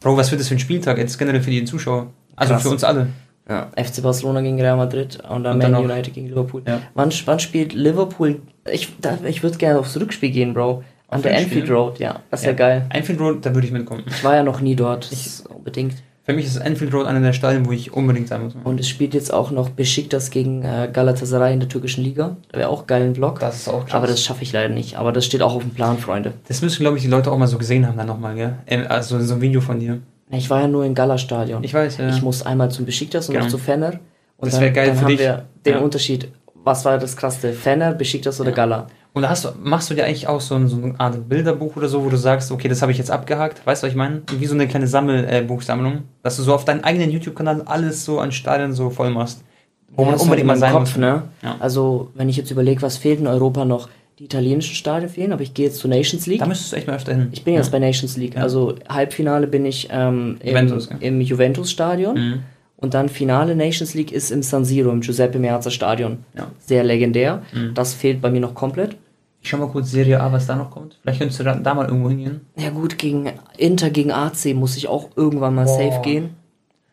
[0.00, 2.06] Bro, was wird das für ein Spieltag jetzt generell für die Zuschauer?
[2.36, 2.62] Also Krass.
[2.62, 3.08] für uns alle.
[3.48, 6.62] Ja, FC Barcelona gegen Real Madrid und dann Und dann Man United gegen Liverpool.
[6.66, 6.80] Ja.
[6.94, 8.40] Wann, wann spielt Liverpool?
[8.70, 10.84] Ich, da, ich würde gerne aufs Rückspiel gehen, Bro.
[11.08, 11.36] An Auf der?
[11.36, 12.20] Anfield Road, ja.
[12.30, 12.86] Das wäre geil.
[12.90, 14.04] Anfield Road, da würde ich mitkommen.
[14.06, 15.10] Ich war ja noch nie dort.
[15.10, 15.94] Das ist unbedingt.
[16.30, 18.54] Für mich ist Anfield Road einer der Stadien, wo ich unbedingt sein muss.
[18.62, 22.36] Und es spielt jetzt auch noch Besiktas gegen äh, Galatasaray in der türkischen Liga.
[22.52, 23.40] Da wäre auch geil ein Vlog.
[23.40, 23.94] Das ist auch krass.
[23.94, 24.96] Aber das schaffe ich leider nicht.
[24.96, 26.32] Aber das steht auch auf dem Plan, Freunde.
[26.48, 28.54] Das müssen, glaube ich, die Leute auch mal so gesehen haben dann nochmal, gell?
[28.66, 29.98] Ähm, Also so ein Video von dir.
[30.30, 31.64] Ich war ja nur im Gala-Stadion.
[31.64, 32.08] Ich weiß, ja.
[32.08, 33.46] Ich muss einmal zum Besiktas und Genau.
[33.46, 33.94] noch zu Fenner.
[34.36, 35.18] Und Das dann, wär geil dann für haben dich.
[35.18, 35.80] wir den Ja.
[35.80, 36.28] Unterschied.
[36.62, 37.52] Was war das krasseste?
[37.52, 38.86] Fenner, Besiktas oder Gala?
[39.12, 41.88] Und hast du, machst du dir eigentlich auch so, ein, so eine Art Bilderbuch oder
[41.88, 44.22] so, wo du sagst, okay, das habe ich jetzt abgehakt, weißt du, was ich meine?
[44.38, 48.30] Wie so eine kleine Sammelbuchsammlung, dass du so auf deinen eigenen YouTube-Kanal alles so an
[48.30, 49.42] Stadien so voll machst.
[49.88, 50.96] Wo man ist unbedingt halt mal in sein Kopf, muss.
[50.98, 51.22] ne?
[51.42, 51.56] Ja.
[51.58, 53.88] Also, wenn ich jetzt überlege, was fehlt in Europa noch?
[54.20, 56.40] Die italienischen Stadien fehlen, aber ich gehe jetzt zur Nations League.
[56.40, 57.28] Da müsstest du echt mal öfter hin.
[57.32, 58.34] Ich bin jetzt bei Nations League.
[58.34, 58.42] Ja.
[58.42, 62.14] Also Halbfinale bin ich ähm, im, Juventus, Juventus-Stadion.
[62.14, 62.42] Mhm.
[62.80, 66.24] Und dann Finale Nations League ist im San Siro, im Giuseppe Meazza Stadion.
[66.36, 66.46] Ja.
[66.58, 67.42] Sehr legendär.
[67.52, 67.74] Mhm.
[67.74, 68.96] Das fehlt bei mir noch komplett.
[69.42, 70.98] Ich schau mal kurz Serie A, was da noch kommt.
[71.02, 72.42] Vielleicht könntest du da, da mal irgendwo hingehen.
[72.56, 75.78] Ja gut, gegen Inter, gegen AC muss ich auch irgendwann mal Boah.
[75.78, 76.30] safe gehen.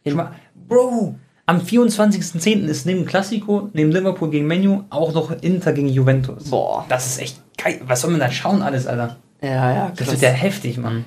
[0.08, 0.32] Schau mal,
[0.68, 1.16] Bro,
[1.46, 2.66] am 24.10.
[2.66, 6.50] ist neben Classico, neben Liverpool gegen Menu, auch noch Inter gegen Juventus.
[6.50, 6.86] Boah.
[6.90, 7.82] Das ist echt geil.
[7.86, 9.18] Was soll man da schauen alles, Alter?
[9.42, 10.12] Ja, ja, Das krass.
[10.12, 11.06] wird ja heftig, Mann.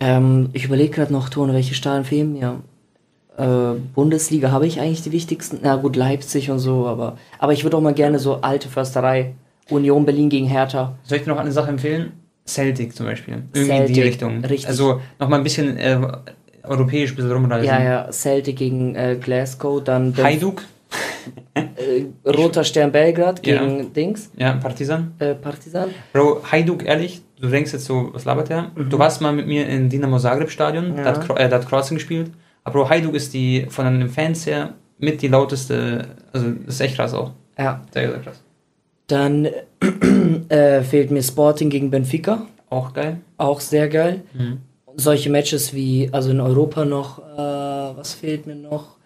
[0.00, 2.60] Ähm, ich überlege gerade noch, Tone, welche Stadien fehlen mir?
[3.36, 5.58] Äh, Bundesliga habe ich eigentlich die wichtigsten.
[5.62, 9.34] Na gut, Leipzig und so, aber, aber ich würde auch mal gerne so alte Försterei.
[9.70, 10.94] Union Berlin gegen Hertha.
[11.04, 12.12] Soll ich dir noch eine Sache empfehlen?
[12.46, 13.42] Celtic zum Beispiel.
[13.54, 14.44] Irgendwie in die Celtic, Richtung.
[14.44, 14.68] richtig.
[14.68, 15.98] Also nochmal ein bisschen äh,
[16.62, 17.66] europäisch ein bisschen rumreisen.
[17.66, 20.62] Ja, ja, Celtic gegen äh, Glasgow, dann Hajduk,
[21.54, 23.64] äh, Roter Stern Belgrad Ja.
[23.64, 25.14] gegen Dings, ja, Partisan.
[25.18, 25.88] äh, Partizan.
[26.12, 28.70] Bro, Hajduk, ehrlich, du denkst jetzt so, was labert der?
[28.76, 30.98] Du warst mal mit mir in Dinamo Zagreb Stadion, Mhm.
[30.98, 31.04] Ja.
[31.12, 32.30] da, hat, äh, da hat Kroatien gespielt.
[32.64, 36.96] Aber Hajduk ist die von den Fans her mit die lauteste, also das ist echt
[36.96, 37.32] krass auch.
[37.58, 37.82] Ja.
[37.92, 38.40] Sehr, sehr krass.
[39.06, 39.48] Dann
[40.48, 43.18] äh, fehlt mir Sporting gegen Benfica, Auch geil.
[43.36, 44.22] auch sehr geil.
[44.32, 44.58] Mhm.
[44.96, 47.36] Solche Matches wie, also in Europa noch, äh,
[47.96, 48.96] was fehlt mir noch?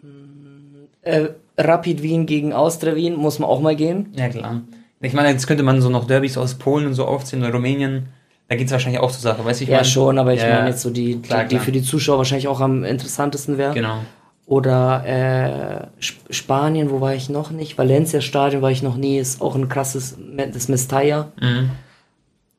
[0.00, 1.28] Hm, Äh,
[1.58, 4.12] Rapid Wien gegen Austria Wien, muss man auch mal gehen.
[4.16, 4.62] Ja, klar.
[5.00, 8.08] Ich meine, jetzt könnte man so noch Derbys aus Polen und so aufziehen oder Rumänien.
[8.48, 9.64] Da geht es wahrscheinlich auch zur Sache, weißt du?
[9.64, 9.84] ja, meine?
[9.84, 11.64] schon, aber ich Ja, meine jetzt so die, klar, die, die klar.
[11.64, 13.74] für die Zuschauer wahrscheinlich auch am interessantesten wären.
[13.74, 13.98] Genau.
[14.46, 17.78] Oder äh, Sp Spanien, wo war ich noch nicht?
[17.78, 20.18] Valencia Stadion war ich noch nie, ist auch ein krasses,
[20.52, 21.32] das Mestalla.
[21.40, 21.70] Mhm.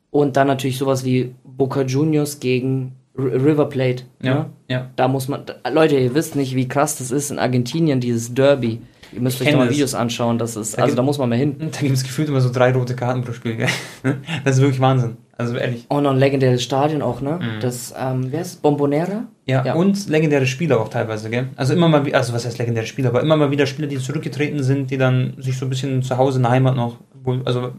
[0.09, 4.03] Und dann natürlich sowas wie Boca Juniors gegen River Plate.
[4.23, 4.45] Ja, Ne?
[4.67, 4.89] ja.
[4.95, 8.81] Da muss man, Leute, ihr wisst nicht, wie krass das ist in Argentinien, dieses Derby.
[9.13, 9.69] Ihr müsst Ich euch mal.
[9.69, 11.55] Videos anschauen, das ist, Da also gibt- da muss man mal hin.
[11.59, 13.69] Da gibt es gefühlt immer so drei rote Karten pro Spiel, gell?
[14.43, 15.17] Das ist wirklich Wahnsinn.
[15.37, 15.85] Also ehrlich.
[15.89, 17.39] Und noch ein legendäres Stadion auch, ne?
[17.41, 17.59] Mhm.
[17.61, 19.25] Das, ähm, wer ist Bombonera?
[19.45, 19.73] Ja, Ja.
[19.75, 21.47] und legendäre Spieler auch teilweise, gell?
[21.55, 23.97] Also immer mal wieder, also was heißt legendäre Spieler, aber immer mal wieder Spieler, die
[23.97, 26.97] zurückgetreten sind, die dann sich so ein bisschen zu Hause in der Heimat noch,
[27.45, 27.71] also,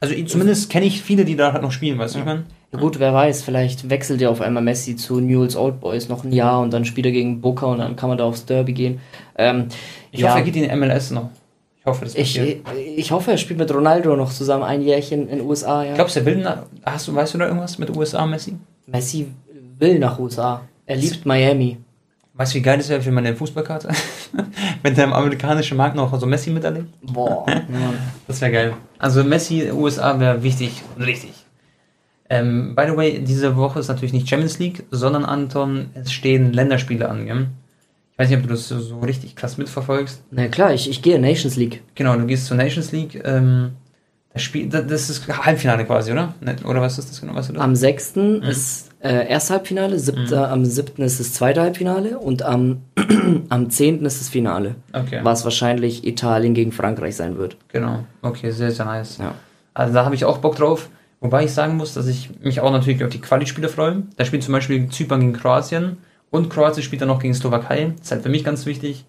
[0.00, 2.44] also zumindest kenne ich viele, die da halt noch spielen, weißt du, ich meine?
[2.72, 6.24] Ja gut, wer weiß, vielleicht wechselt ja auf einmal Messi zu Newell's Old Boys noch
[6.24, 8.74] ein Jahr und dann spielt er gegen Boca und dann kann man da aufs Derby
[8.74, 9.00] gehen.
[9.38, 9.68] Ähm,
[10.10, 11.30] Ich ja, hoffe, er geht in die MLS noch.
[11.80, 12.66] Ich hoffe, das ich, passiert.
[12.96, 15.84] ich, hoffe, er spielt mit Ronaldo noch zusammen ein Jährchen in den USA.
[15.84, 15.94] Ja.
[15.94, 18.56] Glaubst du, er will, nach, hast du, weißt du da irgendwas mit USA, Messi?
[18.86, 19.28] Messi
[19.78, 20.62] will nach USA.
[20.86, 21.78] Er liebt Miami.
[22.34, 23.88] Weißt du, wie geil das wäre für meine Fußballkarte?
[24.82, 26.88] Wenn der im amerikanischen Markt noch so Messi miterlebt?
[27.02, 27.44] Boah.
[28.28, 28.74] Das wäre geil.
[28.98, 31.32] Also Messi, USA wäre wichtig und richtig.
[32.30, 36.52] Ähm, by the way, diese Woche ist natürlich nicht Champions League, sondern Anton, es stehen
[36.52, 37.46] Länderspiele an, gell?
[38.18, 40.24] Ich weiß nicht, ob du das so, richtig krass mitverfolgst.
[40.32, 41.84] Na klar, ich, ich gehe Nations League.
[41.94, 43.70] Genau, du gehst zur Nations League, ähm,
[44.32, 46.34] das Spiel, das, ist Halbfinale quasi, oder?
[46.40, 47.36] Ne, Oder was ist das genau?
[47.36, 47.62] Weißt du das?
[47.62, 48.16] Am 6.
[48.42, 51.00] ist äh, erste Halbfinale, siebter, am 7.
[51.04, 52.82] ist das zweite Halbfinale und am,
[53.50, 54.04] am 10.
[54.04, 54.74] ist das Finale.
[54.92, 55.20] Okay.
[55.22, 57.56] Was wahrscheinlich Italien gegen Frankreich sein wird.
[57.68, 58.04] Genau.
[58.22, 59.18] Okay, sehr, sehr nice.
[59.18, 59.36] Ja.
[59.74, 60.88] Also da habe ich auch Bock drauf.
[61.20, 64.02] Wobei ich sagen muss, dass ich mich auch natürlich auf die Quali-Spiele freue.
[64.16, 65.98] Da spielt zum Beispiel Zypern gegen Kroatien
[66.30, 67.92] und Kroatien spielt dann noch gegen Slowakei.
[67.96, 69.04] Das ist halt für mich ganz wichtig.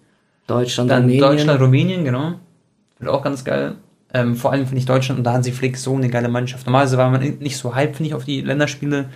[0.46, 1.20] Deutschland, Dann Armenien.
[1.20, 2.34] Deutschland, Rumänien, genau.
[2.98, 3.74] Wird auch ganz geil.
[4.12, 6.66] Ähm, vor allem finde ich Deutschland unter Hansi Flick so eine geile Mannschaft.
[6.66, 9.08] Normalerweise war man nicht so hype, finde ich, auf die Länderspiele.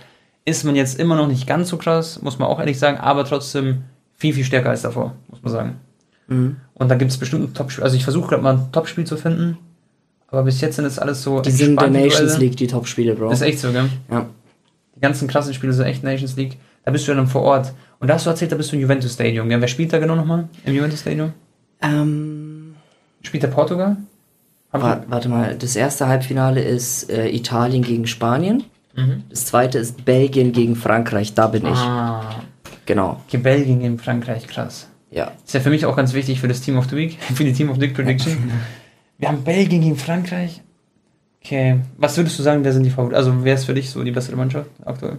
[0.45, 3.25] Ist man jetzt immer noch nicht ganz so krass, muss man auch ehrlich sagen, aber
[3.25, 3.83] trotzdem
[4.15, 5.75] viel, viel stärker als davor, muss man sagen.
[6.27, 6.55] Mhm.
[6.75, 7.83] Und da gibt es bestimmt ein Topspiel.
[7.83, 9.57] Also ich versuche gerade mal ein Topspiel zu finden.
[10.27, 11.41] Aber bis jetzt sind es alles so.
[11.41, 12.37] Die sind der Nations Duelle.
[12.37, 13.29] League, die Top-Spiele, Bro.
[13.29, 13.89] Das ist echt so, gell?
[14.09, 14.27] ja.
[14.95, 16.57] Die ganzen Klassenspiele sind echt Nations League.
[16.85, 17.73] Da bist du dann vor Ort.
[17.99, 19.49] Und da hast du erzählt, da bist du im Juventus Stadium.
[19.51, 20.47] Ja, wer spielt da genau nochmal?
[20.65, 21.33] Im Juventus Stadium?
[21.81, 22.75] Ähm,
[23.21, 23.97] Spielt der Portugal?
[24.71, 28.63] Wa- warte mal, das erste Halbfinale ist äh, Italien gegen Spanien.
[28.95, 29.23] Mhm.
[29.29, 31.77] Das zweite ist Belgien gegen Frankreich, da bin ich.
[31.77, 32.41] Ah.
[32.85, 33.21] Genau.
[33.27, 34.87] Okay, Belgien gegen Frankreich, krass.
[35.11, 35.31] Ja.
[35.45, 37.53] Ist ja für mich auch ganz wichtig für das Team of the Week, für die
[37.53, 38.51] Team of the Week Prediction.
[39.17, 40.61] Wir haben Belgien gegen Frankreich.
[41.41, 43.15] Okay, was würdest du sagen, wer sind die Favoriten?
[43.15, 45.17] Also, wer ist für dich so die bessere Mannschaft aktuell?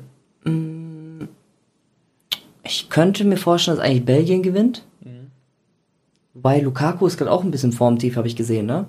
[2.67, 4.85] Ich könnte mir vorstellen, dass eigentlich Belgien gewinnt.
[5.01, 5.31] Mhm.
[6.35, 8.87] Weil Lukaku ist gerade auch ein bisschen formtief, habe ich gesehen, ne?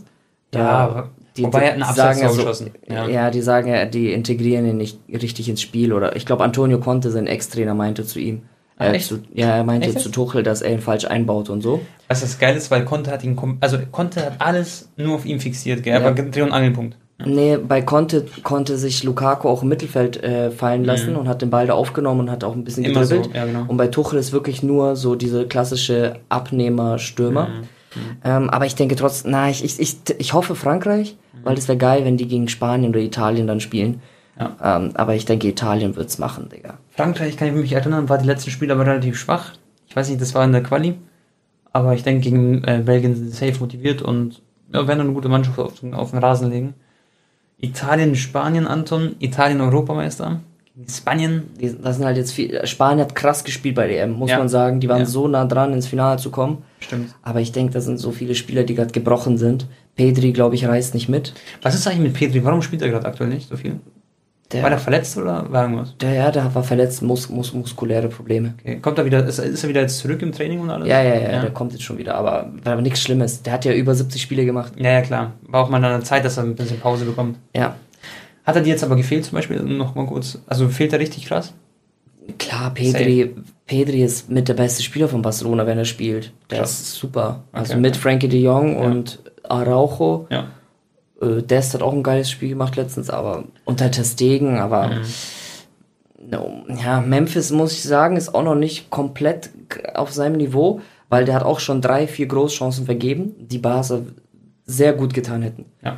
[0.53, 2.71] Ja, die, wobei er hat einen sagen ja so, geschossen.
[2.87, 3.07] Ja.
[3.07, 3.29] Ja.
[3.29, 5.93] die sagen ja, die integrieren ihn nicht richtig ins Spiel.
[5.93, 8.43] Oder ich glaube, Antonio Conte, sein Ex-Trainer, meinte zu ihm.
[8.77, 10.09] Ah, äh, zu, ja, er meinte Echt zu?
[10.09, 11.81] Tuchel, dass er ihn falsch einbaut und so.
[12.07, 15.39] Was das geil ist, weil Conte hat ihn, also Conte hat alles nur auf ihn
[15.39, 15.99] fixiert, gell?
[15.99, 16.07] Ja.
[16.07, 16.95] Aber Dreh- und Angelpunkt.
[17.25, 21.49] Nee, bei Conte konnte sich Lukaku auch im Mittelfeld äh, fallen lassen und hat den
[21.49, 22.91] Ball da aufgenommen und hat auch ein bisschen Mhm.
[22.91, 23.35] Immer so, gedribbelt.
[23.35, 23.65] ja, genau.
[23.67, 27.47] Und bei Tuchel ist wirklich nur so diese klassische Abnehmer-Stürmer.
[27.47, 27.51] Mhm.
[28.23, 31.39] Ähm, aber ich denke trotzdem, na, ich, ich, ich, ich hoffe Frankreich, Mhm.
[31.43, 34.01] weil das wäre geil, wenn die gegen Spanien oder Italien dann spielen.
[34.39, 34.55] Ja.
[34.77, 36.77] Ähm, aber ich denke, Italien wird's machen, Digga.
[36.91, 39.53] Frankreich, kann ich mich erinnern, war die letzten Spiele aber relativ schwach.
[39.87, 40.95] Ich weiß nicht, das war in der Quali.
[41.73, 44.41] Aber ich denke, gegen äh, Belgien sind sie safe motiviert und
[44.71, 46.75] ja, werden eine gute Mannschaft auf, den- auf den Rasen legen.
[47.59, 49.15] Italien, Spanien, Anton.
[49.19, 50.39] Italien Europameister.
[50.87, 51.43] Spanien.
[51.81, 54.37] Das sind halt jetzt viel, Spanien hat krass gespielt bei der EM, muss Ja.
[54.37, 54.79] man sagen.
[54.79, 55.05] Die waren Ja.
[55.05, 56.59] so nah dran, ins Finale zu kommen.
[56.79, 57.15] Stimmt.
[57.23, 59.65] Aber ich denke, da sind so viele Spieler, die gerade gebrochen sind.
[59.95, 61.33] Pedri, glaube ich, reißt nicht mit.
[61.63, 62.43] Was ist eigentlich mit Petri?
[62.43, 63.79] Warum spielt er gerade aktuell nicht so viel?
[64.53, 65.93] Der, War er verletzt oder war irgendwas?
[65.99, 68.53] der, ja, der war verletzt, mus, mus, muskuläre Probleme.
[68.61, 68.79] Okay.
[68.79, 70.87] Kommt er wieder, ist, er- ist er wieder jetzt zurück im Training und alles?
[70.87, 73.41] Ja, ja, ja, der kommt jetzt schon wieder, aber aber nichts Schlimmes.
[73.43, 74.71] Der hat ja über 70 Spiele gemacht.
[74.77, 75.33] Ja, ja, klar.
[75.41, 77.37] War auch mal eine Zeit, dass er ein bisschen Pause bekommt.
[77.53, 77.75] Ja,
[78.45, 79.59] Hat er dir jetzt aber gefehlt zum Beispiel?
[79.61, 80.39] Noch mal kurz.
[80.47, 81.53] Also fehlt er richtig krass?
[82.39, 83.35] klar, Pedri,
[83.65, 86.31] Pedri ist mit der beste Spieler von Barcelona, wenn er spielt.
[86.49, 86.71] Der Krass.
[86.71, 87.43] ist super.
[87.53, 88.01] Also Okay, mit okay.
[88.01, 90.27] Frankie de Jong und Araujo.
[90.29, 90.47] Ja.
[91.21, 95.03] Äh, Dest hat auch ein geiles Spiel gemacht letztens, aber unter Ter Stegen, aber Mhm.
[96.29, 99.49] no, ja, Memphis muss ich sagen, ist auch noch nicht komplett
[99.95, 104.01] auf seinem Niveau, weil der hat auch schon drei, vier Großchancen vergeben, die Barca
[104.65, 105.65] sehr gut getan hätten.
[105.83, 105.97] Ja.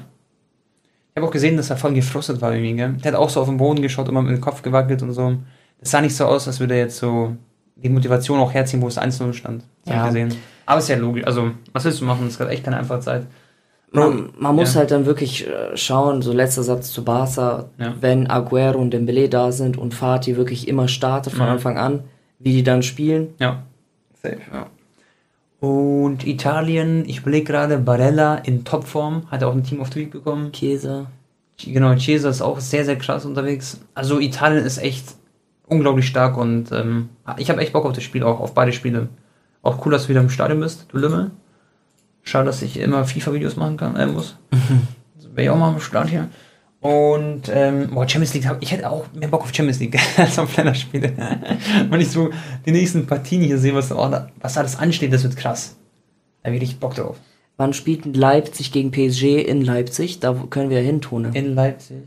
[1.11, 2.93] Ich habe auch gesehen, dass er voll gefrustet war irgendwie, gell?
[3.03, 5.35] Der hat auch so auf den Boden geschaut, immer mit dem Kopf gewackelt und so.
[5.79, 7.35] Das sah nicht so aus, als würde er jetzt so
[7.75, 9.63] die Motivation auch herziehen, wo es 1-0 stand.
[9.85, 10.05] Das Ja.
[10.07, 10.35] gesehen.
[10.65, 11.25] Aber ist ja logisch.
[11.25, 12.21] Also, was willst du machen?
[12.25, 13.25] Das ist gerade echt keine einfache Zeit.
[13.91, 14.81] Man, man muss Ja.
[14.81, 17.95] halt dann wirklich äh, schauen, so letzter Satz zu Barca, Ja.
[17.99, 21.51] wenn Aguero und Dembele da sind und Fatih wirklich immer startet von Mhm.
[21.53, 22.03] Anfang an,
[22.37, 23.29] wie die dann spielen.
[23.39, 23.63] Ja.
[24.21, 24.37] Safe.
[24.53, 24.67] Ja.
[25.59, 30.11] Und Italien, ich überlege gerade, Barella in Topform, hat auch ein Team of the Week
[30.11, 30.51] bekommen.
[30.53, 31.07] Chiesa.
[31.65, 33.81] Genau, Chiesa ist auch sehr, sehr krass unterwegs.
[33.93, 35.15] Also Italien ist echt
[35.67, 39.09] unglaublich stark und ähm, ich habe echt Bock auf das Spiel auch, auf beide Spiele.
[39.61, 41.31] Auch cool, dass du wieder im Stadion bist, du Lümmel.
[42.23, 44.37] Schade, dass ich immer FIFA-Videos machen kann, äh, muss.
[45.15, 46.29] Also Wäre ich auch mal am Start hier.
[46.81, 50.55] Und, ähm, boah, Champions League, ich hätte auch mehr Bock auf Champions League als auf
[50.55, 51.11] Länderspiele.
[51.89, 52.29] Wenn ich so
[52.65, 55.75] die nächsten Partien hier sehe, was, oh, da, was alles ansteht, das wird krass.
[56.43, 57.17] Da hätte ich Bock drauf.
[57.57, 60.21] Wann spielt Leipzig gegen PSG in Leipzig?
[60.21, 61.31] Da können wir ja hin, Tone.
[61.33, 61.97] In Leipzig.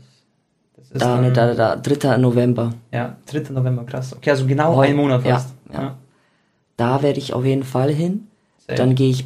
[0.75, 2.17] Das ist Da, ne, da, da, 3.
[2.17, 2.73] November.
[2.91, 3.51] Ja, 3.
[3.53, 4.15] November, krass.
[4.15, 5.53] Okay, also genau Heu- einen Monat ja, fast.
[5.71, 5.97] ja.
[6.77, 8.27] Da werde ich auf jeden Fall hin.
[8.57, 8.75] Safe.
[8.75, 9.25] Dann gehe ich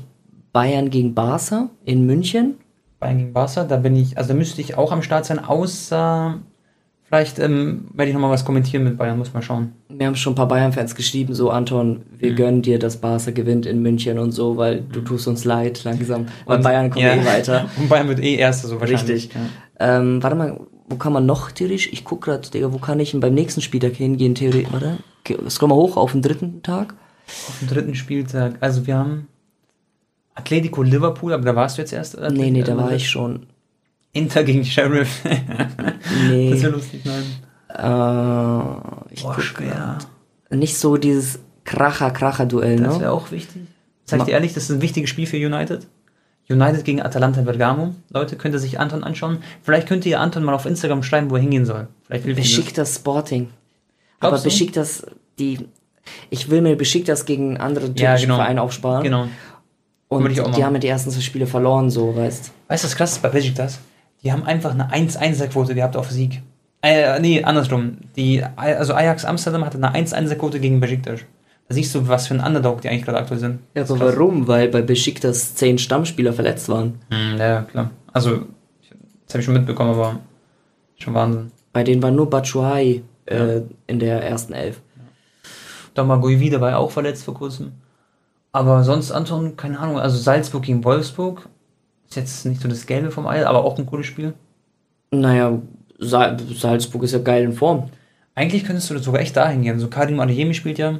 [0.54, 2.56] Bayern gegen Barca in München.
[3.00, 6.40] Bayern gegen Barca, da bin ich, also da müsste ich auch am Start sein, außer
[7.04, 9.74] vielleicht ähm, werde ich nochmal was kommentieren mit Bayern, muss mal schauen.
[9.90, 12.36] Wir haben schon ein paar Bayern-Fans geschrieben, so Anton, wir Mhm.
[12.36, 16.26] gönnen dir, dass Barca gewinnt in München und so, weil du tust uns leid langsam.
[16.46, 17.14] Weil Und- Bayern kommt ja.
[17.16, 17.70] eh weiter.
[17.78, 19.10] Und Bayern wird eh Erster, so wahrscheinlich.
[19.26, 19.30] Richtig.
[19.80, 19.98] Ja.
[20.00, 21.90] Ähm, warte mal, wo kann man noch theoretisch?
[21.94, 24.72] Ich guck grad, Digga, wo kann ich denn beim nächsten Spieltag hingehen, theoretisch?
[24.72, 24.98] Warte,
[25.50, 26.94] scroll mal hoch auf den dritten Tag.
[27.28, 29.28] Auf dem dritten Spieltag, also wir haben
[30.38, 32.16] Atletico Liverpool, aber da warst du jetzt erst?
[32.18, 32.30] oder?
[32.30, 33.48] Nee, nee, da war ich schon.
[34.14, 35.22] Inter gegen Sheriff.
[36.30, 36.52] Nee.
[36.52, 37.24] Das wäre lustig, nein.
[37.70, 39.98] Äh, ich Boah, guck schwer.
[40.50, 43.02] Nicht so dieses Kracher-Kracher-Duell, Das ne?
[43.02, 43.62] wäre auch wichtig.
[44.06, 45.86] Sag ich dir ehrlich, das ist ein wichtiges Spiel für United.
[46.50, 47.94] United gegen Atalanta Bergamo.
[48.10, 49.40] Leute, könnt ihr sich Anton anschauen.
[49.64, 51.88] Vielleicht könnt ihr Anton mal auf Instagram schreiben, wo er hingehen soll.
[52.06, 52.36] Vielleicht das.
[52.36, 53.50] Besiktas Sporting.
[54.20, 54.50] Aber Glaubst du?
[54.50, 55.06] Besiktas,
[55.40, 55.68] die.
[56.30, 58.38] Ich will mir Besiktas gegen andere türkische genau.
[58.38, 59.04] Vereine aufsparen.
[59.04, 59.28] Genau.
[60.10, 60.64] Und die machen.
[60.64, 63.30] haben ja die ersten zwei Spiele verloren, so, weißt Weißt du, was krass ist bei
[63.30, 63.80] Besiktas?
[64.24, 66.42] Die haben einfach eine 1-1er-Quote gehabt auf Sieg.
[66.82, 67.98] Äh, nee, andersrum.
[68.16, 71.22] Die, also Ajax Amsterdam hatte eine 1-1er-Quote gegen Besiktas.
[71.68, 73.60] Da siehst du, was für ein Underdog die eigentlich gerade aktuell sind.
[73.76, 74.16] Ja, aber Krass.
[74.16, 74.48] warum?
[74.48, 77.00] Weil bei Besiktas zehn Stammspieler verletzt waren.
[77.10, 77.92] Hm, ja, klar.
[78.14, 78.44] Also,
[79.26, 80.20] das habe ich schon mitbekommen, aber
[80.98, 81.52] schon Wahnsinn.
[81.74, 84.80] Bei denen war nur Batshuayi äh, in der ersten Elf.
[85.94, 87.74] Domagoj dabei auch verletzt vor kurzem.
[88.52, 90.00] Aber sonst, Anton, keine Ahnung.
[90.00, 91.48] Also Salzburg gegen Wolfsburg
[92.10, 94.34] ist jetzt nicht so das Gelbe vom Ei, aber auch ein cooles Spiel.
[95.12, 95.60] Naja,
[96.00, 97.90] Sa Salzburg ist ja geil in Form.
[98.36, 99.80] Eigentlich könntest du sogar echt dahin gehen.
[99.80, 101.00] So Karim Adeyemi spielt ja.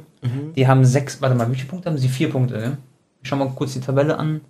[0.56, 2.08] Die haben sechs, warte mal, wie viele Punkte haben sie?
[2.08, 2.78] Vier Punkte, gell?
[3.22, 4.40] Schau mal kurz die Tabelle an.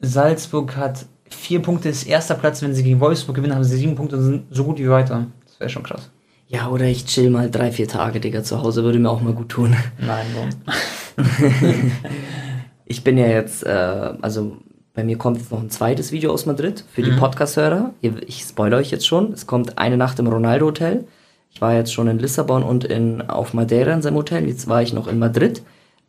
[0.00, 2.62] Salzburg hat vier Punkte, ist erster Platz.
[2.62, 5.26] Wenn sie gegen Wolfsburg gewinnen, haben sie sieben Punkte und sind so gut wie weiter.
[5.46, 6.10] Das wäre schon krass.
[6.48, 9.34] Ja, oder ich chill mal drei, vier Tage, Digga, zu Hause, würde mir auch mal
[9.34, 9.76] gut tun.
[9.98, 10.48] Nein, warum?
[12.86, 13.68] Ich bin ja jetzt, äh,
[14.20, 14.56] also
[14.94, 17.04] bei mir kommt jetzt noch ein zweites Video aus Madrid für Mhm.
[17.04, 17.94] die Podcast-Hörer.
[18.00, 19.32] Ihr- Ich spoilere euch jetzt schon.
[19.32, 21.04] Es kommt eine Nacht im Ronaldo-Hotel.
[21.52, 24.46] Ich war jetzt schon in Lissabon und in, auf Madeira in seinem Hotel.
[24.48, 25.62] Jetzt war ich noch in Madrid.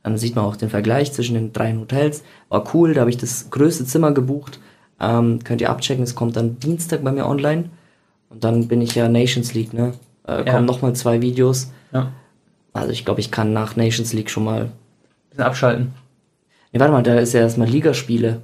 [0.04, 2.24] Dann sieht man auch den Vergleich zwischen den drei Hotels.
[2.50, 4.60] War cool, da habe ich das größte Zimmer gebucht.
[5.00, 7.66] Ähm, könnt ihr abchecken, es kommt dann Dienstag bei mir online.
[8.30, 9.94] Und dann bin ich ja Nations League, ne?
[10.28, 10.54] Äh, Ja.
[10.54, 11.72] Kommen nochmal zwei Videos.
[11.94, 12.12] Ja.
[12.74, 14.72] Also ich glaube, ich kann nach Nations League schon mal
[15.32, 15.94] Bisschen abschalten.
[16.72, 18.42] Nee, warte mal, da ist ja erstmal Ligaspiele.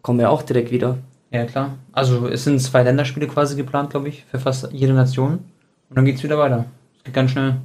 [0.00, 0.98] Kommen wir auch direkt wieder.
[1.32, 1.78] Ja, klar.
[1.92, 5.40] Also es sind zwei Länderspiele quasi geplant, glaube ich, für fast jede Nation.
[5.88, 6.66] Und dann geht's wieder weiter.
[6.98, 7.56] Es geht ganz schnell.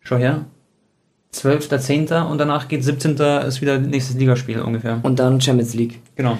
[0.00, 0.44] Schau her.
[1.32, 2.28] 12.10.
[2.28, 3.16] und danach geht 17.
[3.46, 4.98] ist wieder nächstes Ligaspiel ungefähr.
[5.02, 6.00] Und dann Champions League.
[6.16, 6.38] Genau.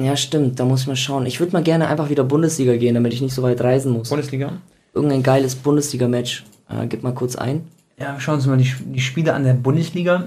[0.00, 1.24] Ja, stimmt, da muss ich mal schauen.
[1.26, 4.08] Ich würde mal gerne einfach wieder Bundesliga gehen, damit ich nicht so weit reisen muss.
[4.08, 4.54] Bundesliga.
[4.92, 6.44] Irgendein geiles Bundesliga-Match.
[6.68, 7.68] Äh, gib mal kurz ein.
[7.98, 10.24] Ja, schauen wir uns mal die, die Spiele an der Bundesliga.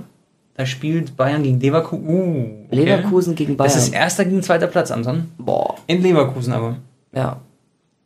[0.56, 2.08] Da spielt Bayern gegen Leverkusen.
[2.08, 2.76] Uh, okay.
[2.76, 3.72] Leverkusen gegen Bayern.
[3.72, 5.26] Das ist erster gegen zweiter Platz, Anton.
[5.38, 6.78] Boah, In Leverkusen aber.
[7.14, 7.42] ja.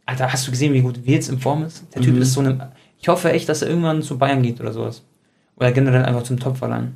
[0.05, 1.83] Alter, hast du gesehen, wie gut Wirtz in Form ist?
[1.95, 2.21] Der Typ Mhm.
[2.23, 2.71] ist so eine.
[2.99, 5.03] Ich hoffe echt, dass er irgendwann zu Bayern geht oder sowas.
[5.55, 6.87] Oder generell einfach zum Topverleih.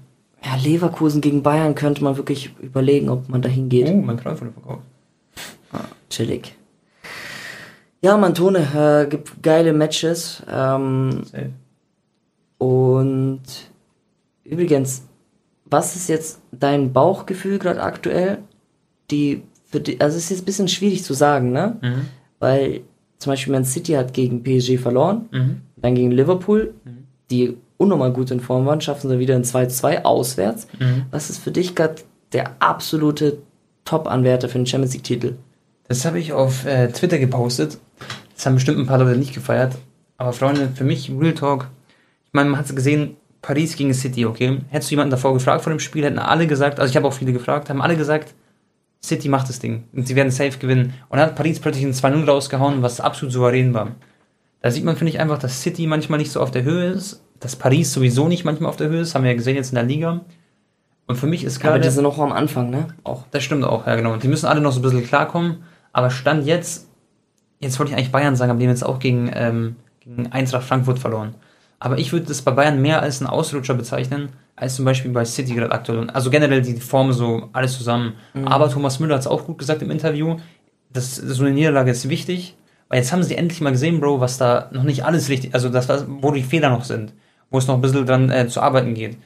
[0.44, 3.88] Ja, Leverkusen gegen Bayern könnte man wirklich überlegen, ob man da hingeht.
[3.90, 4.82] Oh, mein Kreuz wurde verkauft.
[6.10, 6.56] Chillig.
[8.02, 8.60] Ja, Mann, Tone,
[9.06, 10.44] äh, gibt geile Matches.
[10.52, 11.50] Ähm, Safe.
[12.58, 13.42] Und
[14.44, 15.04] übrigens,
[15.66, 18.40] was ist jetzt dein Bauchgefühl gerade aktuell?
[19.12, 21.78] Die für die, also es ist jetzt ein bisschen schwierig zu sagen, ne?
[21.82, 22.06] Mhm.
[22.40, 22.82] Weil
[23.18, 25.62] zum Beispiel Man City hat gegen PSG verloren, Mhm.
[25.78, 26.74] dann gegen Liverpool,
[27.32, 30.68] die unnormal gut in Form waren, schaffen sie wieder ein 2-2 auswärts.
[30.80, 31.06] Mhm.
[31.12, 31.96] Was ist für dich gerade
[32.34, 33.40] der absolute
[33.84, 35.34] Top-Anwärter für den Champions League-Titel?
[35.88, 37.78] Das habe ich auf äh, Twitter gepostet.
[38.36, 39.76] Das haben bestimmt ein paar Leute nicht gefeiert.
[40.18, 41.68] Aber Freunde, für mich, Real Talk,
[42.36, 44.60] man hat es gesehen, Paris gegen City, okay?
[44.70, 47.14] Hättest du jemanden davor gefragt vor dem Spiel, hätten alle gesagt, also ich habe auch
[47.14, 48.34] viele gefragt, haben alle gesagt,
[49.04, 50.94] City macht das Ding und sie werden safe gewinnen.
[51.10, 53.92] Und dann hat Paris plötzlich ein 2-0 rausgehauen, was absolut souverän war.
[54.62, 57.24] Da sieht man, finde ich, einfach, dass City manchmal nicht so auf der Höhe ist,
[57.40, 59.76] dass Paris sowieso nicht manchmal auf der Höhe ist, haben wir ja gesehen jetzt in
[59.76, 60.22] der Liga.
[61.06, 61.84] Und für mich ist Aber gerade...
[61.84, 62.88] die sind noch am Anfang, ne?
[63.04, 63.26] Auch.
[63.30, 64.14] Das stimmt auch, ja genau.
[64.14, 65.64] Und die müssen alle noch so ein bisschen klarkommen.
[65.94, 66.90] Aber Stand jetzt,
[67.60, 70.64] jetzt wollte ich eigentlich Bayern sagen, aber die haben jetzt auch gegen, ähm, gegen Eintracht
[70.64, 71.36] Frankfurt verloren.
[71.80, 75.26] Aber ich würde das bei Bayern mehr als einen Ausrutscher bezeichnen, als zum Beispiel bei
[75.26, 76.10] City gerade aktuell.
[76.10, 78.14] Also generell die Form so, alles zusammen.
[78.46, 80.38] Aber Thomas Müller hat es auch gut gesagt im Interview,
[80.94, 82.56] das, so eine Niederlage ist wichtig,
[82.88, 85.70] weil jetzt haben sie endlich mal gesehen, Bro, was da noch nicht alles richtig, also
[85.70, 87.14] das, wo die Fehler noch sind,
[87.50, 89.18] wo es noch ein bisschen dran äh, zu arbeiten geht.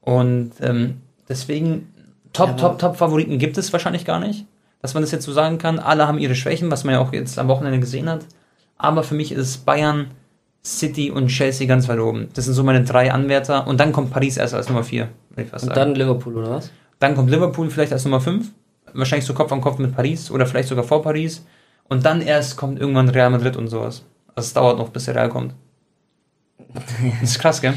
[0.00, 1.92] Und ähm, deswegen,
[2.32, 4.46] Top, Ja, Top, Top Favoriten gibt es wahrscheinlich gar nicht,
[4.82, 5.78] dass man das jetzt so sagen kann.
[5.78, 8.26] Alle haben ihre Schwächen, was man ja auch jetzt am Wochenende gesehen hat.
[8.78, 10.08] Aber für mich ist Bayern,
[10.66, 12.28] City und Chelsea ganz weit oben.
[12.34, 13.66] Das sind so meine drei Anwärter.
[13.68, 15.74] Und dann kommt Paris erst als Nummer vier, Und sagen.
[15.74, 16.72] dann Liverpool, oder was?
[16.98, 18.50] Dann kommt Liverpool vielleicht als Nummer 5.
[18.92, 21.44] Wahrscheinlich so Kopf an Kopf mit Paris oder vielleicht sogar vor Paris.
[21.84, 24.04] Und dann erst kommt irgendwann Real Madrid und sowas.
[24.34, 25.54] Also es dauert noch, bis der Real kommt.
[27.20, 27.74] Das ist krass, gell?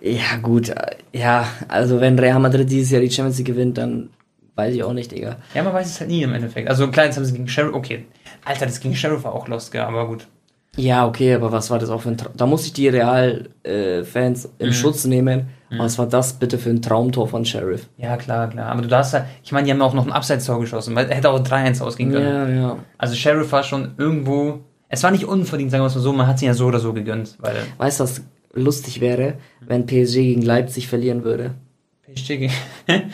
[0.00, 0.72] Ja, gut.
[1.12, 4.10] Ja, also wenn Real Madrid dieses Jahr die Champions League gewinnt, dann
[4.54, 5.36] weiß ich auch nicht, Digga.
[5.54, 6.68] Ja, man weiß es halt nie im Endeffekt.
[6.68, 8.06] Also klar, jetzt haben sie gegen Sheriff, okay.
[8.44, 10.26] Alter, das gegen Sheriff war auch lost, gell, aber gut.
[10.76, 12.32] Ja, okay, aber was war das auch für ein Traum?
[12.36, 15.48] Da muss ich die Real-Fans im Schutz nehmen.
[15.72, 17.88] Was war das bitte für ein Traumtor von Sheriff?
[17.96, 18.70] Ja, klar, klar.
[18.72, 21.16] Aber du darfst ja, ich meine, die haben auch noch ein Abseits-Tor geschossen, weil er
[21.16, 22.26] hätte auch 3-1 ausgehen können.
[22.26, 22.76] Ja, ja.
[22.98, 26.26] Also Sheriff war schon irgendwo, es war nicht unverdient, sagen wir es mal so, man
[26.26, 30.14] hat sie ja so oder so gegönnt, weil Weißt du, was lustig wäre, wenn PSG
[30.14, 31.54] gegen Leipzig verlieren würde?
[32.12, 32.52] PSG gegen-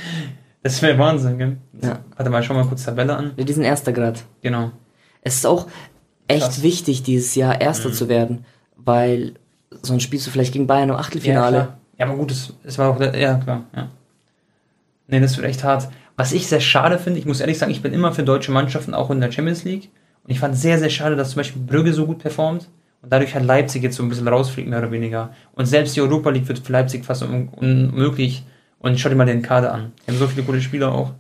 [0.63, 1.57] Das wäre Wahnsinn, gell?
[1.83, 1.99] Ja.
[2.17, 3.33] Warte mal, schau mal kurz Tabelle an.
[3.39, 4.25] Die sind Erster grad.
[4.43, 4.73] Genau.
[5.21, 5.67] Es ist auch
[6.29, 6.59] echt Krass.
[6.59, 6.63] Mhm.
[6.63, 8.45] wichtig, dieses Jahr Erster zu werden,
[8.77, 9.35] weil
[9.83, 11.57] sonst spielst du vielleicht gegen Bayern im Achtelfinale.
[11.57, 13.89] Ja, ja aber gut, es, es war auch, der, ja klar, ja.
[15.09, 15.89] Nee, das wird echt hart.
[16.17, 18.95] Was ich sehr schade finde, ich muss ehrlich sagen, ich bin immer für deutsche Mannschaften
[18.95, 19.91] auch in der Champions League.
[20.25, 22.69] Und ich fand sehr, sehr schade, dass zum Beispiel Brügge so gut performt.
[23.03, 25.31] Und dadurch hat Leipzig jetzt so ein bisschen rausfliegt, mehr oder weniger.
[25.53, 28.45] Und selbst die Europa League wird für Leipzig fast un unmöglich.
[28.79, 29.93] Und schau dir mal den Kader an.
[30.05, 31.13] Die haben so viele gute Spieler auch.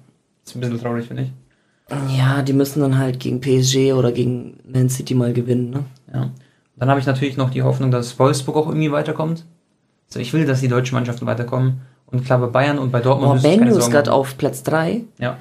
[0.42, 1.32] Das ist ein bisschen traurig, finde ich.
[1.90, 5.84] Ja, die müssen dann halt gegen PSG oder gegen Man City mal gewinnen, ne?
[6.12, 6.30] Ja.
[6.76, 9.44] Dann habe ich natürlich noch die Hoffnung, dass Wolfsburg auch irgendwie weiterkommt.
[10.08, 11.80] Also ich will, dass die deutschen Mannschaften weiterkommen.
[12.06, 13.42] Und klar, bei Bayern und bei Dortmund.
[13.44, 15.02] Oh, ist gerade auf Platz 3.
[15.18, 15.38] Ja.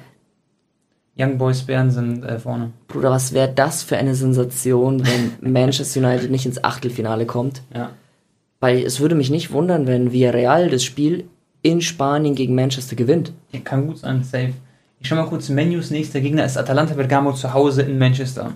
[1.18, 2.72] Young Boys Bären sind äh, vorne.
[2.88, 7.62] Bruder, was wäre das für eine Sensation, wenn Manchester United nicht ins Achtelfinale kommt?
[7.74, 7.90] Ja.
[8.60, 11.24] Weil es würde mich nicht wundern, wenn Villarreal das Spiel
[11.62, 13.32] in Spanien gegen Manchester gewinnt.
[13.52, 14.52] Ja, kann gut sein, safe.
[14.98, 15.90] Ich schau mal kurz Menus.
[15.90, 18.52] Nächster Gegner ist Atalanta Bergamo zu Hause in Manchester.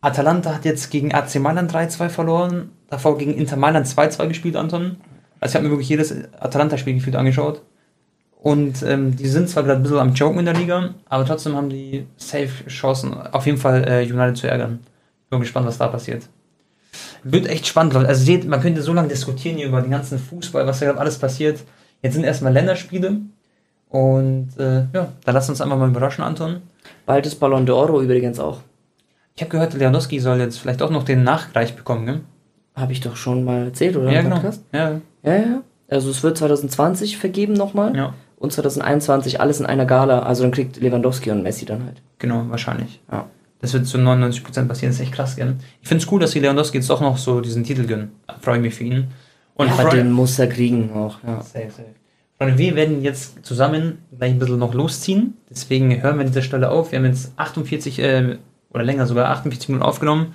[0.00, 2.70] Atalanta hat jetzt gegen AC Mailand 3-2 verloren.
[2.88, 4.96] Davor gegen Inter Mailand 2-2 gespielt, Anton.
[5.38, 7.62] Also ich habe mir wirklich jedes Atalanta-Spiel gefühlt angeschaut.
[8.42, 11.56] Und ähm, die sind zwar gerade ein bisschen am Joken in der Liga, aber trotzdem
[11.56, 14.80] haben die safe Chancen, auf jeden Fall äh, United zu ärgern.
[15.28, 16.24] Bin gespannt, was da passiert.
[17.22, 20.66] Wird echt spannend, also seht, man könnte so lange diskutieren hier über den ganzen Fußball,
[20.66, 21.60] was da gerade alles passiert.
[22.02, 23.20] Jetzt sind erstmal Länderspiele
[23.90, 26.62] und äh, ja, da lass uns einfach mal überraschen, Anton.
[27.06, 28.60] Bald ist Ballon d'Oro übrigens auch.
[29.34, 32.20] Ich habe gehört, Lewandowski soll jetzt vielleicht auch noch den Nachreich bekommen, gell?
[32.76, 34.12] Habe ich doch schon mal erzählt, oder?
[34.12, 34.40] Ja, genau.
[34.72, 35.00] Ja.
[35.22, 35.62] ja, ja.
[35.88, 37.96] Also es wird 2020 vergeben nochmal.
[37.96, 38.14] Ja.
[38.36, 40.20] Und 2021 alles in einer Gala.
[40.20, 42.00] Also dann kriegt Lewandowski und Messi dann halt.
[42.18, 43.00] Genau, wahrscheinlich.
[43.10, 43.26] Ja.
[43.60, 45.56] Das wird zu 99% passieren, das ist echt krass, gell?
[45.82, 48.12] Ich finde es cool, dass die Lewandowski jetzt doch noch so diesen Titel gönnen.
[48.40, 49.08] Freue ich mich für ihn.
[49.54, 51.42] Und ja, aber den muss er kriegen auch, ja.
[51.42, 51.99] Safe, safe.
[52.40, 55.34] Freunde, wir werden jetzt zusammen gleich ein bisschen noch losziehen.
[55.50, 56.90] Deswegen hören wir an dieser Stelle auf.
[56.90, 58.38] Wir haben jetzt 48 äh,
[58.70, 60.32] oder länger sogar 48 Minuten aufgenommen.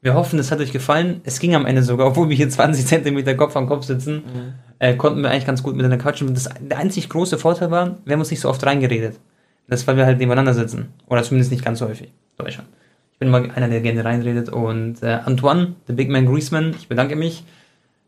[0.00, 1.22] Wir hoffen, es hat euch gefallen.
[1.24, 4.52] Es ging am Ende sogar, obwohl wir hier 20 Zentimeter Kopf am Kopf sitzen, mhm.
[4.78, 6.32] äh, konnten wir eigentlich ganz gut miteinander quatschen.
[6.34, 9.18] Das, der einzig große Vorteil war, wir haben uns nicht so oft reingeredet.
[9.66, 10.90] Das, weil wir halt nebeneinander sitzen.
[11.08, 12.12] Oder zumindest nicht ganz so häufig.
[12.38, 12.68] Deutschland.
[13.12, 14.50] Ich bin immer einer, der gerne reinredet.
[14.50, 17.42] Und äh, Antoine, der Big Man Griezmann, ich bedanke mich.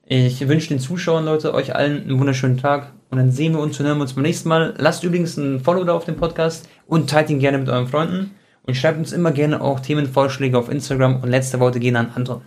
[0.04, 2.92] Ich wünsche den Zuschauern, Leute, euch allen einen wunderschönen Tag.
[3.10, 4.74] Und dann sehen wir uns und hören wir uns beim nächsten Mal.
[4.78, 8.32] Lasst übrigens ein Follow da auf dem Podcast und teilt ihn gerne mit euren Freunden.
[8.64, 12.42] Und schreibt uns immer gerne auch Themenvorschläge auf Instagram und letzte Worte gehen an Anton.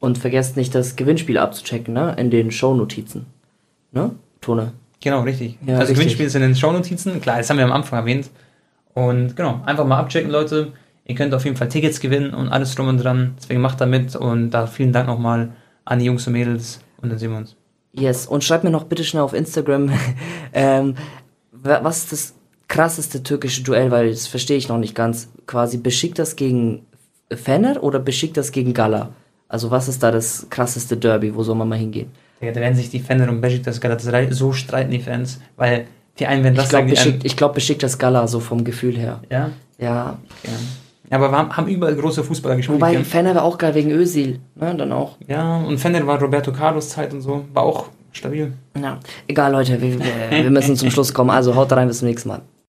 [0.00, 2.14] Und vergesst nicht, das Gewinnspiel abzuchecken, ne?
[2.18, 3.26] In den Shownotizen.
[3.92, 4.12] Ne?
[4.40, 4.72] Tone.
[5.00, 5.58] Genau, richtig.
[5.66, 5.96] Ja, also richtig.
[5.96, 7.20] Gewinnspiel ist in den Shownotizen.
[7.20, 8.30] Klar, das haben wir am Anfang erwähnt.
[8.94, 10.72] Und genau, einfach mal abchecken, Leute.
[11.04, 13.34] Ihr könnt auf jeden Fall Tickets gewinnen und alles drum und dran.
[13.38, 15.50] Deswegen macht da mit und da vielen Dank nochmal
[15.84, 17.56] an die Jungs und Mädels und dann sehen wir uns.
[17.92, 19.90] Yes, und schreibt mir noch bitte schnell auf Instagram,
[20.52, 20.94] ähm,
[21.52, 22.34] was ist das
[22.68, 25.28] krasseste türkische Duell, weil das verstehe ich noch nicht ganz.
[25.46, 26.86] Quasi Besiktas gegen
[27.32, 29.10] Fener oder Besiktas gegen Gala?
[29.48, 31.34] Also was ist da das krasseste Derby?
[31.34, 32.10] Wo soll man mal hingehen?
[32.40, 35.86] Ja, da werden sich die Fener und Besiktas Galatasaray so streiten, die Fans, weil
[36.18, 36.90] die einen werden das ich glaub, sagen.
[36.90, 39.22] Beschickt, ich glaube Besiktas Gala, so vom Gefühl her.
[39.30, 39.50] Ja?
[39.78, 40.18] Ja.
[40.44, 40.52] Okay.
[41.10, 42.80] Aber wir haben, überall große Fußballer gespielt.
[42.80, 45.16] Wobei Fener war auch geil wegen Özil, ne, dann auch.
[45.26, 48.52] Ja, und Fener war Roberto Carlos Zeit und so, war auch stabil.
[48.80, 49.98] Ja, egal Leute, wir,
[50.30, 51.30] wir müssen zum Schluss kommen.
[51.30, 52.42] Also haut rein, bis zum nächsten Mal.